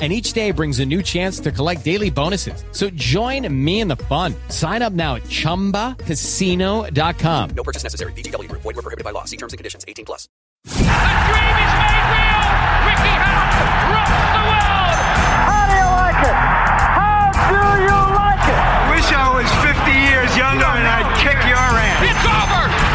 and 0.00 0.12
each 0.12 0.34
day 0.34 0.50
brings 0.50 0.80
a 0.80 0.84
new 0.84 1.02
chance 1.02 1.40
to 1.40 1.50
collect 1.50 1.82
daily 1.84 2.10
bonuses. 2.10 2.62
So 2.72 2.90
join 2.90 3.48
me 3.64 3.80
in 3.80 3.88
the 3.88 3.96
fun. 3.96 4.34
Sign 4.50 4.82
up 4.82 4.92
now 4.92 5.14
at 5.14 5.22
ChumbaCasino.com. 5.22 7.50
No 7.56 7.62
purchase 7.62 7.82
necessary. 7.82 8.12
VGW 8.12 8.48
Group. 8.50 8.60
Void 8.62 8.76
were 8.76 8.82
prohibited 8.82 9.04
by 9.04 9.12
law. 9.12 9.24
See 9.24 9.38
terms 9.38 9.54
and 9.54 9.58
conditions. 9.58 9.86
18 9.88 10.04
plus. 10.04 10.28
A 10.66 10.68
dream 10.68 10.84
is 10.84 10.84
made 10.84 12.04
real. 12.12 12.44
Ricky 12.86 13.14
Hatton 13.16 13.68
rocks 13.96 14.12
the 14.36 14.42
world. 14.44 15.00
How 15.48 15.64
do 15.70 15.74
you 15.80 15.88
like 15.96 16.20
it? 16.26 16.36
How 16.36 17.32
do 17.48 17.62
you 17.86 18.00
like 18.20 18.44
it? 18.50 18.60
Wish 18.92 19.08
I 19.16 19.32
was 19.32 19.48
50 19.64 19.96
years 20.10 20.36
younger 20.36 20.66
and 20.66 20.84
I'd 20.86 21.08
kick 21.22 21.38
your 21.48 21.56
ass. 21.56 22.02
It's 22.04 22.26
over. 22.26 22.85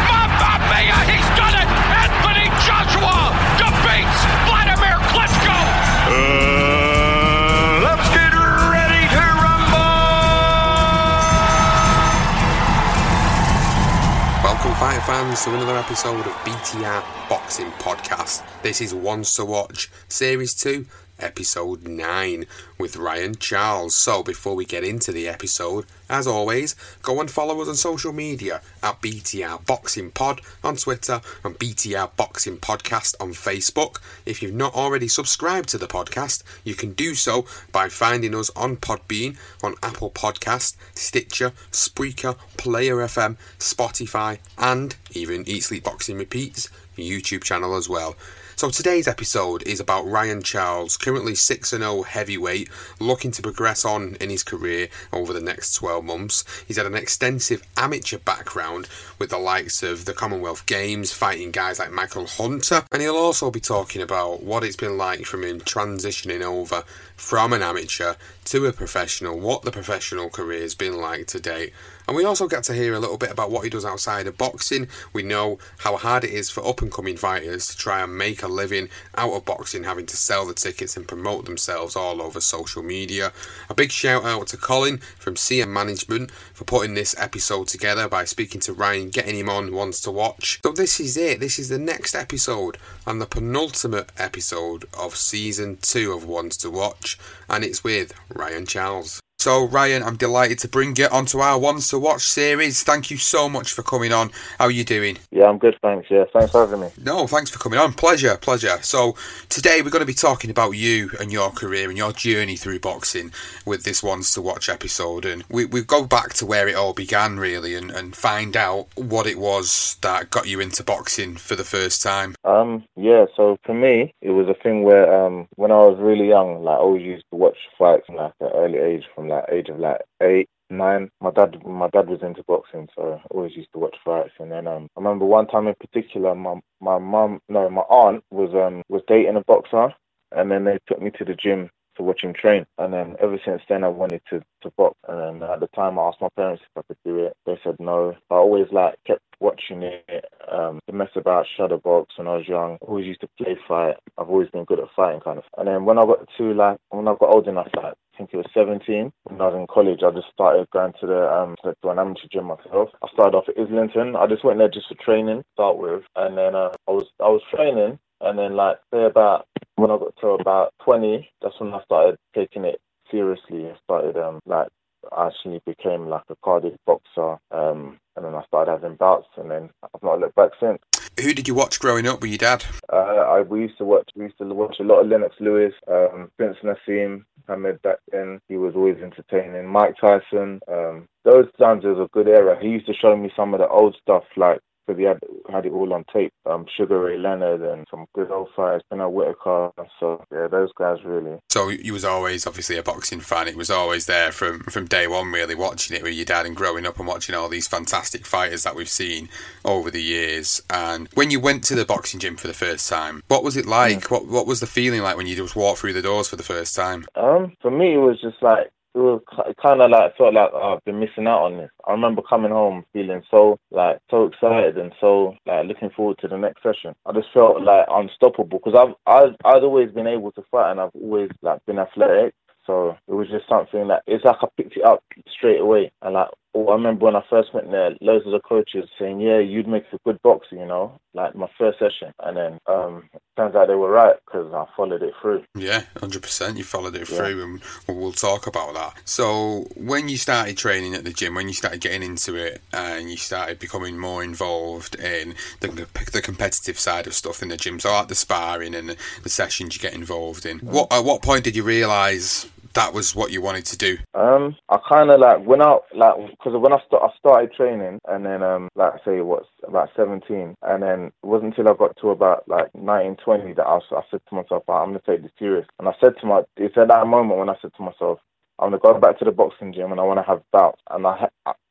Fighter 14.82 15.00
fans, 15.02 15.44
to 15.44 15.54
another 15.54 15.76
episode 15.76 16.26
of 16.26 16.32
BTR 16.42 17.28
Boxing 17.28 17.70
Podcast. 17.78 18.42
This 18.64 18.80
is 18.80 18.92
Ones 18.92 19.32
to 19.34 19.44
Watch, 19.44 19.88
Series 20.08 20.54
2, 20.54 20.84
Episode 21.22 21.86
9, 21.86 22.46
with 22.76 22.96
Ryan 22.96 23.34
Charles. 23.36 23.94
So, 23.94 24.22
before 24.22 24.54
we 24.54 24.64
get 24.64 24.84
into 24.84 25.12
the 25.12 25.28
episode, 25.28 25.86
as 26.10 26.26
always, 26.26 26.74
go 27.02 27.20
and 27.20 27.30
follow 27.30 27.62
us 27.62 27.68
on 27.68 27.76
social 27.76 28.12
media 28.12 28.60
at 28.82 29.00
BTR 29.00 29.64
Boxing 29.64 30.10
Pod 30.10 30.40
on 30.62 30.76
Twitter 30.76 31.20
and 31.44 31.58
BTR 31.58 32.14
Boxing 32.16 32.58
Podcast 32.58 33.14
on 33.20 33.32
Facebook. 33.32 34.00
If 34.26 34.42
you've 34.42 34.52
not 34.52 34.74
already 34.74 35.08
subscribed 35.08 35.68
to 35.70 35.78
the 35.78 35.86
podcast, 35.86 36.42
you 36.64 36.74
can 36.74 36.92
do 36.92 37.14
so 37.14 37.46
by 37.70 37.88
finding 37.88 38.34
us 38.34 38.50
on 38.56 38.76
Podbean, 38.76 39.38
on 39.62 39.76
Apple 39.82 40.10
Podcast, 40.10 40.76
Stitcher, 40.94 41.52
Spreaker, 41.70 42.36
Player 42.56 42.96
FM, 42.96 43.36
Spotify, 43.58 44.38
and 44.58 44.96
even 45.12 45.48
Eat 45.48 45.64
Sleep 45.64 45.84
Boxing 45.84 46.18
Repeats 46.18 46.68
YouTube 46.96 47.42
channel 47.42 47.74
as 47.74 47.88
well. 47.88 48.16
So 48.54 48.70
today's 48.70 49.08
episode 49.08 49.62
is 49.64 49.80
about 49.80 50.06
Ryan 50.06 50.42
Charles, 50.42 50.96
currently 50.96 51.34
6 51.34 51.70
0 51.70 52.02
heavyweight, 52.02 52.68
looking 53.00 53.30
to 53.32 53.42
progress 53.42 53.84
on 53.84 54.16
in 54.20 54.30
his 54.30 54.44
career 54.44 54.88
over 55.12 55.32
the 55.32 55.40
next 55.40 55.72
12 55.74 56.04
months. 56.04 56.44
He's 56.68 56.76
had 56.76 56.86
an 56.86 56.94
extensive 56.94 57.62
amateur 57.76 58.18
background 58.18 58.88
with 59.18 59.30
the 59.30 59.38
likes 59.38 59.82
of 59.82 60.04
the 60.04 60.12
Commonwealth 60.12 60.66
Games, 60.66 61.12
fighting 61.12 61.50
guys 61.50 61.78
like 61.78 61.90
Michael 61.90 62.26
Hunter, 62.26 62.84
and 62.92 63.02
he'll 63.02 63.16
also 63.16 63.50
be 63.50 63.60
talking 63.60 64.02
about 64.02 64.42
what 64.42 64.62
it's 64.62 64.76
been 64.76 64.96
like 64.96 65.24
from 65.24 65.42
him 65.42 65.60
transitioning 65.60 66.42
over 66.42 66.84
from 67.22 67.52
an 67.52 67.62
amateur 67.62 68.14
to 68.44 68.66
a 68.66 68.72
professional, 68.72 69.38
what 69.38 69.62
the 69.62 69.70
professional 69.70 70.28
career 70.28 70.60
has 70.60 70.74
been 70.74 71.00
like 71.00 71.28
to 71.28 71.40
date. 71.40 71.72
And 72.08 72.16
we 72.16 72.24
also 72.24 72.48
get 72.48 72.64
to 72.64 72.74
hear 72.74 72.94
a 72.94 72.98
little 72.98 73.16
bit 73.16 73.30
about 73.30 73.50
what 73.50 73.62
he 73.62 73.70
does 73.70 73.84
outside 73.84 74.26
of 74.26 74.36
boxing. 74.36 74.88
We 75.12 75.22
know 75.22 75.58
how 75.78 75.96
hard 75.96 76.24
it 76.24 76.30
is 76.30 76.50
for 76.50 76.66
up 76.66 76.82
and 76.82 76.90
coming 76.90 77.16
fighters 77.16 77.68
to 77.68 77.76
try 77.76 78.02
and 78.02 78.18
make 78.18 78.42
a 78.42 78.48
living 78.48 78.88
out 79.16 79.32
of 79.32 79.44
boxing, 79.44 79.84
having 79.84 80.06
to 80.06 80.16
sell 80.16 80.44
the 80.44 80.54
tickets 80.54 80.96
and 80.96 81.06
promote 81.06 81.44
themselves 81.44 81.94
all 81.94 82.20
over 82.20 82.40
social 82.40 82.82
media. 82.82 83.32
A 83.70 83.74
big 83.74 83.92
shout 83.92 84.24
out 84.24 84.48
to 84.48 84.56
Colin 84.56 84.98
from 84.98 85.36
CM 85.36 85.68
Management 85.68 86.32
for 86.52 86.64
putting 86.64 86.94
this 86.94 87.14
episode 87.18 87.68
together 87.68 88.08
by 88.08 88.24
speaking 88.24 88.60
to 88.62 88.72
Ryan, 88.72 89.10
getting 89.10 89.36
him 89.36 89.48
on 89.48 89.72
Ones 89.72 90.00
to 90.02 90.10
Watch. 90.10 90.60
So, 90.64 90.72
this 90.72 90.98
is 90.98 91.16
it. 91.16 91.38
This 91.38 91.58
is 91.58 91.68
the 91.68 91.78
next 91.78 92.16
episode 92.16 92.78
and 93.06 93.20
the 93.22 93.26
penultimate 93.26 94.10
episode 94.18 94.86
of 94.98 95.16
season 95.16 95.78
two 95.80 96.12
of 96.12 96.26
Ones 96.26 96.56
to 96.58 96.70
Watch, 96.70 97.11
and 97.48 97.64
it's 97.64 97.82
with 97.84 98.12
Ryan 98.34 98.66
Charles. 98.66 99.20
So, 99.42 99.64
Ryan, 99.64 100.04
I'm 100.04 100.14
delighted 100.14 100.60
to 100.60 100.68
bring 100.68 100.94
you 100.94 101.06
onto 101.06 101.40
our 101.40 101.58
Ones 101.58 101.88
to 101.88 101.98
Watch 101.98 102.22
series. 102.22 102.84
Thank 102.84 103.10
you 103.10 103.16
so 103.16 103.48
much 103.48 103.72
for 103.72 103.82
coming 103.82 104.12
on. 104.12 104.30
How 104.60 104.66
are 104.66 104.70
you 104.70 104.84
doing? 104.84 105.18
Yeah, 105.32 105.46
I'm 105.46 105.58
good, 105.58 105.76
thanks. 105.82 106.08
Yeah, 106.08 106.26
thanks 106.32 106.52
for 106.52 106.64
having 106.64 106.80
me. 106.80 106.90
No, 107.02 107.26
thanks 107.26 107.50
for 107.50 107.58
coming 107.58 107.80
on. 107.80 107.92
Pleasure, 107.92 108.36
pleasure. 108.36 108.78
So, 108.82 109.16
today 109.48 109.82
we're 109.82 109.90
going 109.90 109.98
to 109.98 110.06
be 110.06 110.14
talking 110.14 110.48
about 110.48 110.76
you 110.76 111.10
and 111.18 111.32
your 111.32 111.50
career 111.50 111.88
and 111.88 111.98
your 111.98 112.12
journey 112.12 112.54
through 112.54 112.78
boxing 112.78 113.32
with 113.66 113.82
this 113.82 114.00
Ones 114.00 114.32
to 114.34 114.40
Watch 114.40 114.68
episode. 114.68 115.24
And 115.24 115.42
we, 115.50 115.64
we 115.64 115.82
go 115.82 116.06
back 116.06 116.34
to 116.34 116.46
where 116.46 116.68
it 116.68 116.76
all 116.76 116.92
began, 116.92 117.40
really, 117.40 117.74
and, 117.74 117.90
and 117.90 118.14
find 118.14 118.56
out 118.56 118.86
what 118.94 119.26
it 119.26 119.40
was 119.40 119.96
that 120.02 120.30
got 120.30 120.46
you 120.46 120.60
into 120.60 120.84
boxing 120.84 121.34
for 121.34 121.56
the 121.56 121.64
first 121.64 122.00
time. 122.00 122.36
Um, 122.44 122.84
yeah, 122.94 123.24
so 123.36 123.58
for 123.64 123.74
me, 123.74 124.14
it 124.20 124.30
was 124.30 124.46
a 124.46 124.62
thing 124.62 124.84
where 124.84 125.12
um, 125.12 125.48
when 125.56 125.72
I 125.72 125.78
was 125.78 125.98
really 125.98 126.28
young, 126.28 126.62
like 126.62 126.78
I 126.78 126.80
always 126.80 127.02
used 127.02 127.24
to 127.30 127.36
watch 127.36 127.56
fights 127.76 128.06
from 128.06 128.14
like 128.14 128.34
an 128.38 128.50
early 128.54 128.78
age, 128.78 129.02
from 129.16 129.31
like 129.32 129.44
age 129.50 129.68
of 129.68 129.78
like 129.78 130.00
eight, 130.22 130.48
nine. 130.70 131.10
My 131.20 131.30
dad, 131.30 131.56
my 131.66 131.88
dad 131.88 132.08
was 132.08 132.22
into 132.22 132.42
boxing, 132.44 132.88
so 132.94 133.20
I 133.22 133.26
always 133.30 133.56
used 133.56 133.72
to 133.72 133.78
watch 133.78 133.96
fights. 134.04 134.34
And 134.38 134.52
then 134.52 134.66
um, 134.66 134.88
I 134.96 135.00
remember 135.00 135.24
one 135.24 135.46
time 135.46 135.66
in 135.68 135.74
particular, 135.80 136.34
my 136.34 136.60
my 136.80 136.98
mum, 136.98 137.40
no, 137.48 137.68
my 137.70 137.82
aunt 137.82 138.24
was 138.30 138.50
um 138.54 138.82
was 138.88 139.02
dating 139.08 139.36
a 139.36 139.44
boxer, 139.44 139.94
and 140.32 140.50
then 140.50 140.64
they 140.64 140.78
took 140.88 141.00
me 141.02 141.10
to 141.18 141.24
the 141.24 141.34
gym 141.34 141.70
to 142.02 142.06
watch 142.06 142.22
him 142.22 142.34
train. 142.34 142.66
And 142.78 142.92
then 142.92 143.16
ever 143.20 143.38
since 143.44 143.62
then, 143.68 143.84
I 143.84 143.88
wanted 143.88 144.22
to 144.30 144.42
to 144.62 144.70
box. 144.76 144.96
And 145.08 145.42
then 145.42 145.50
at 145.50 145.60
the 145.60 145.68
time, 145.68 145.98
I 145.98 146.02
asked 146.02 146.20
my 146.20 146.28
parents 146.36 146.62
if 146.62 146.78
I 146.78 146.82
could 146.86 146.98
do 147.04 147.18
it. 147.18 147.36
They 147.46 147.58
said 147.62 147.76
no. 147.78 148.14
I 148.30 148.34
always 148.34 148.66
like 148.72 148.96
kept 149.06 149.22
watching 149.40 149.82
it, 149.82 150.24
um, 150.50 150.78
to 150.86 150.92
mess 150.92 151.08
about, 151.16 151.46
shadow 151.56 151.78
box 151.78 152.14
when 152.16 152.28
I 152.28 152.36
was 152.36 152.46
young. 152.46 152.74
I 152.74 152.84
always 152.86 153.06
used 153.06 153.20
to 153.22 153.28
play 153.38 153.56
fight. 153.66 153.96
I've 154.16 154.28
always 154.28 154.48
been 154.50 154.64
good 154.64 154.78
at 154.78 154.86
fighting, 154.94 155.20
kind 155.20 155.38
of. 155.38 155.44
And 155.58 155.66
then 155.66 155.84
when 155.84 155.98
I 155.98 156.04
got 156.04 156.28
to 156.38 156.54
like 156.54 156.78
when 156.90 157.08
I 157.08 157.14
got 157.18 157.34
old 157.34 157.48
enough, 157.48 157.68
like 157.76 157.94
I 158.14 158.16
think 158.16 158.30
it 158.32 158.36
was 158.36 158.46
17. 158.54 159.12
When 159.24 159.40
I 159.40 159.48
was 159.48 159.56
in 159.56 159.66
college, 159.66 160.00
I 160.04 160.10
just 160.10 160.32
started 160.32 160.70
going 160.70 160.92
to 161.00 161.06
the 161.06 161.32
um 161.32 161.56
to, 161.64 161.74
to 161.82 161.90
an 161.90 161.98
amateur 161.98 162.28
gym 162.30 162.44
myself. 162.44 162.90
I 163.02 163.08
started 163.12 163.36
off 163.36 163.48
at 163.48 163.58
Islington. 163.58 164.16
I 164.16 164.26
just 164.26 164.44
went 164.44 164.58
there 164.58 164.68
just 164.68 164.88
for 164.88 164.94
training, 165.02 165.42
start 165.54 165.78
with, 165.78 166.02
and 166.16 166.38
then 166.38 166.54
uh, 166.54 166.70
I 166.88 166.92
was 166.92 167.06
I 167.20 167.28
was 167.28 167.42
training, 167.54 167.98
and 168.22 168.38
then 168.38 168.56
like 168.56 168.78
say 168.92 169.04
about 169.04 169.46
when 169.76 169.90
I 169.90 169.98
got 169.98 170.14
to 170.20 170.28
about 170.28 170.74
20, 170.84 171.28
that's 171.40 171.58
when 171.58 171.74
I 171.74 171.82
started 171.84 172.16
taking 172.34 172.64
it 172.64 172.80
seriously. 173.10 173.68
I 173.68 173.76
started 173.84 174.16
um 174.16 174.40
like 174.46 174.68
I 175.10 175.26
actually 175.28 175.60
became 175.66 176.06
like 176.06 176.22
a 176.28 176.36
cardio 176.36 176.76
boxer, 176.86 177.38
um, 177.50 177.98
and 178.16 178.24
then 178.24 178.34
I 178.34 178.44
started 178.44 178.70
having 178.70 178.96
bouts, 178.96 179.26
and 179.36 179.50
then 179.50 179.70
I've 179.82 180.02
not 180.02 180.20
looked 180.20 180.36
back 180.36 180.52
since. 180.60 180.78
Who 181.20 181.34
did 181.34 181.46
you 181.46 181.54
watch 181.54 181.80
growing 181.80 182.06
up 182.06 182.22
with 182.22 182.30
your 182.30 182.38
dad? 182.38 182.64
Uh, 182.90 182.96
I, 182.96 183.40
we 183.42 183.62
used 183.62 183.78
to 183.78 183.84
watch. 183.84 184.08
We 184.16 184.26
used 184.26 184.38
to 184.38 184.44
watch 184.44 184.76
a 184.80 184.84
lot 184.84 185.00
of 185.00 185.08
Lennox 185.08 185.34
Lewis, 185.40 185.74
um, 185.90 186.30
Prince 186.38 186.56
Naseem, 186.62 187.24
Hamed 187.48 187.82
back 187.82 187.98
then. 188.10 188.40
He 188.48 188.56
was 188.56 188.74
always 188.74 188.96
entertaining. 189.02 189.66
Mike 189.66 189.96
Tyson. 190.00 190.60
Um, 190.68 191.06
those 191.24 191.46
times 191.58 191.84
it 191.84 191.88
was 191.88 192.08
a 192.08 192.12
good 192.12 192.28
era. 192.28 192.58
He 192.60 192.68
used 192.68 192.86
to 192.86 192.94
show 192.94 193.16
me 193.16 193.30
some 193.36 193.52
of 193.52 193.60
the 193.60 193.68
old 193.68 193.96
stuff, 194.00 194.24
like 194.36 194.60
because 194.86 194.98
he 194.98 195.04
had 195.04 195.18
had 195.50 195.66
it 195.66 195.72
all 195.72 195.92
on 195.92 196.04
tape. 196.12 196.32
Um, 196.46 196.66
Sugar 196.76 197.00
Ray 197.00 197.18
Leonard 197.18 197.62
and 197.62 197.86
some 197.90 198.06
good 198.14 198.30
old 198.30 198.48
fighters, 198.54 198.82
Pernell 198.90 199.12
Whitaker. 199.12 199.70
So 200.00 200.24
yeah, 200.32 200.48
those 200.48 200.70
guys 200.76 200.98
really. 201.04 201.38
So 201.50 201.68
you 201.68 201.92
was 201.92 202.04
always 202.04 202.46
obviously 202.46 202.76
a 202.76 202.82
boxing 202.82 203.20
fan. 203.20 203.48
It 203.48 203.56
was 203.56 203.70
always 203.70 204.06
there 204.06 204.32
from 204.32 204.60
from 204.64 204.86
day 204.86 205.06
one, 205.06 205.32
really 205.32 205.54
watching 205.54 205.96
it 205.96 206.02
with 206.02 206.14
your 206.14 206.24
dad 206.24 206.46
and 206.46 206.56
growing 206.56 206.86
up 206.86 206.98
and 206.98 207.06
watching 207.06 207.34
all 207.34 207.48
these 207.48 207.68
fantastic 207.68 208.26
fighters 208.26 208.64
that 208.64 208.74
we've 208.74 208.88
seen 208.88 209.28
over 209.64 209.90
the 209.90 210.02
years. 210.02 210.62
And 210.70 211.08
when 211.14 211.30
you 211.30 211.40
went 211.40 211.64
to 211.64 211.74
the 211.74 211.84
boxing 211.84 212.20
gym 212.20 212.36
for 212.36 212.46
the 212.46 212.54
first 212.54 212.88
time, 212.88 213.22
what 213.28 213.44
was 213.44 213.56
it 213.56 213.66
like? 213.66 214.02
Yeah. 214.02 214.08
What 214.08 214.26
what 214.26 214.46
was 214.46 214.60
the 214.60 214.66
feeling 214.66 215.02
like 215.02 215.16
when 215.16 215.26
you 215.26 215.36
just 215.36 215.56
walked 215.56 215.80
through 215.80 215.92
the 215.94 216.02
doors 216.02 216.28
for 216.28 216.36
the 216.36 216.42
first 216.42 216.74
time? 216.74 217.04
Um, 217.14 217.54
for 217.60 217.70
me, 217.70 217.94
it 217.94 217.98
was 217.98 218.20
just 218.20 218.42
like 218.42 218.70
it 218.94 218.98
was 218.98 219.22
kind 219.60 219.80
of 219.80 219.90
like 219.90 220.16
felt 220.16 220.34
like 220.34 220.50
oh, 220.52 220.74
I've 220.74 220.84
been 220.84 221.00
missing 221.00 221.26
out 221.26 221.42
on 221.44 221.56
this. 221.56 221.70
I 221.86 221.92
remember 221.92 222.22
coming 222.22 222.50
home 222.50 222.84
feeling 222.92 223.22
so 223.30 223.58
like 223.70 223.98
so 224.10 224.26
excited 224.26 224.76
and 224.78 224.92
so 225.00 225.34
like 225.46 225.66
looking 225.66 225.90
forward 225.90 226.18
to 226.18 226.28
the 226.28 226.36
next 226.36 226.62
session. 226.62 226.94
I 227.06 227.12
just 227.12 227.28
felt 227.32 227.62
like 227.62 227.86
unstoppable 227.90 228.58
because 228.58 228.74
I've 228.74 228.94
I've 229.06 229.34
I've 229.44 229.62
always 229.62 229.90
been 229.92 230.06
able 230.06 230.32
to 230.32 230.42
fight 230.50 230.72
and 230.72 230.80
I've 230.80 230.94
always 230.94 231.30
like 231.42 231.64
been 231.66 231.78
athletic. 231.78 232.34
So 232.66 232.96
it 233.08 233.14
was 233.14 233.28
just 233.28 233.48
something 233.48 233.88
that 233.88 234.02
it's 234.06 234.24
like 234.24 234.36
I 234.42 234.46
picked 234.56 234.76
it 234.76 234.84
up 234.84 235.02
straight 235.36 235.60
away. 235.60 235.90
And 236.02 236.14
like, 236.14 236.28
oh, 236.54 236.68
I 236.68 236.74
remember 236.74 237.06
when 237.06 237.16
I 237.16 237.24
first 237.28 237.54
went 237.54 237.70
there, 237.70 237.96
loads 238.00 238.26
of 238.26 238.32
the 238.32 238.40
coaches 238.40 238.88
saying, 238.98 239.20
"Yeah, 239.20 239.38
you'd 239.38 239.68
make 239.68 239.84
a 239.92 239.98
good 240.04 240.20
boxer," 240.22 240.56
you 240.56 240.66
know, 240.66 240.98
like 241.14 241.34
my 241.34 241.48
first 241.58 241.78
session. 241.78 242.12
And 242.20 242.36
then 242.36 242.58
um, 242.66 243.08
turns 243.36 243.54
out 243.54 243.68
they 243.68 243.74
were 243.74 243.90
right 243.90 244.16
because 244.26 244.52
I 244.52 244.64
followed 244.76 245.02
it 245.02 245.14
through. 245.20 245.44
Yeah, 245.54 245.84
hundred 245.98 246.22
percent. 246.22 246.58
You 246.58 246.64
followed 246.64 246.96
it 246.96 247.08
through, 247.08 247.42
and 247.42 247.62
we'll 247.88 248.12
talk 248.12 248.46
about 248.46 248.74
that. 248.74 248.94
So 249.04 249.66
when 249.76 250.08
you 250.08 250.16
started 250.16 250.56
training 250.56 250.94
at 250.94 251.04
the 251.04 251.12
gym, 251.12 251.34
when 251.34 251.48
you 251.48 251.54
started 251.54 251.80
getting 251.80 252.02
into 252.02 252.34
it, 252.34 252.60
and 252.72 253.10
you 253.10 253.16
started 253.16 253.58
becoming 253.58 253.98
more 253.98 254.22
involved 254.22 254.94
in 254.96 255.34
the, 255.60 255.86
the 256.12 256.22
competitive 256.22 256.78
side 256.78 257.06
of 257.06 257.14
stuff 257.14 257.42
in 257.42 257.48
the 257.48 257.56
gym, 257.56 257.80
so 257.80 257.90
like 257.90 258.08
the 258.08 258.14
sparring 258.14 258.74
and 258.74 258.90
the, 258.90 258.96
the 259.22 259.28
sessions 259.28 259.74
you 259.74 259.80
get 259.80 259.94
involved 259.94 260.46
in, 260.46 260.58
what 260.60 260.92
at 260.92 261.04
what 261.04 261.22
point 261.22 261.44
did 261.44 261.56
you 261.56 261.62
realise 261.62 262.48
that 262.74 262.92
was 262.94 263.14
what 263.14 263.30
you 263.32 263.40
wanted 263.40 263.66
to 263.66 263.76
do? 263.76 263.98
Um, 264.14 264.56
I 264.68 264.78
kind 264.88 265.10
of 265.10 265.20
like 265.20 265.44
went 265.46 265.62
out 265.62 265.84
like 265.94 266.14
because 266.30 266.54
when 266.60 266.72
I 266.72 266.80
start, 266.86 267.02
I 267.02 267.18
started 267.18 267.52
training, 267.52 267.98
and 268.08 268.24
then 268.24 268.42
um, 268.42 268.68
like 268.74 268.94
say 269.04 269.20
what's 269.20 269.48
about 269.66 269.90
seventeen, 269.96 270.54
and 270.62 270.82
then 270.82 271.00
it 271.06 271.26
wasn't 271.26 271.56
until 271.56 271.72
I 271.72 271.76
got 271.76 271.96
to 271.96 272.10
about 272.10 272.48
like 272.48 272.74
nineteen, 272.74 273.16
twenty 273.16 273.52
that 273.54 273.66
I, 273.66 273.74
was, 273.74 273.84
I 273.92 274.02
said 274.10 274.20
to 274.28 274.34
myself, 274.34 274.64
I'm 274.68 274.88
gonna 274.88 275.00
take 275.06 275.22
this 275.22 275.32
serious. 275.38 275.66
And 275.78 275.88
I 275.88 275.94
said 276.00 276.14
to 276.20 276.26
my, 276.26 276.42
it's 276.56 276.76
at 276.76 276.88
that 276.88 277.06
moment 277.06 277.38
when 277.38 277.48
I 277.48 277.56
said 277.60 277.72
to 277.76 277.82
myself, 277.82 278.18
I'm 278.58 278.70
gonna 278.70 278.78
go 278.78 278.98
back 278.98 279.18
to 279.18 279.24
the 279.24 279.32
boxing 279.32 279.72
gym 279.72 279.92
and 279.92 280.00
I 280.00 280.04
want 280.04 280.18
to 280.18 280.24
have 280.24 280.42
bouts. 280.52 280.80
And 280.90 281.06
I 281.06 281.28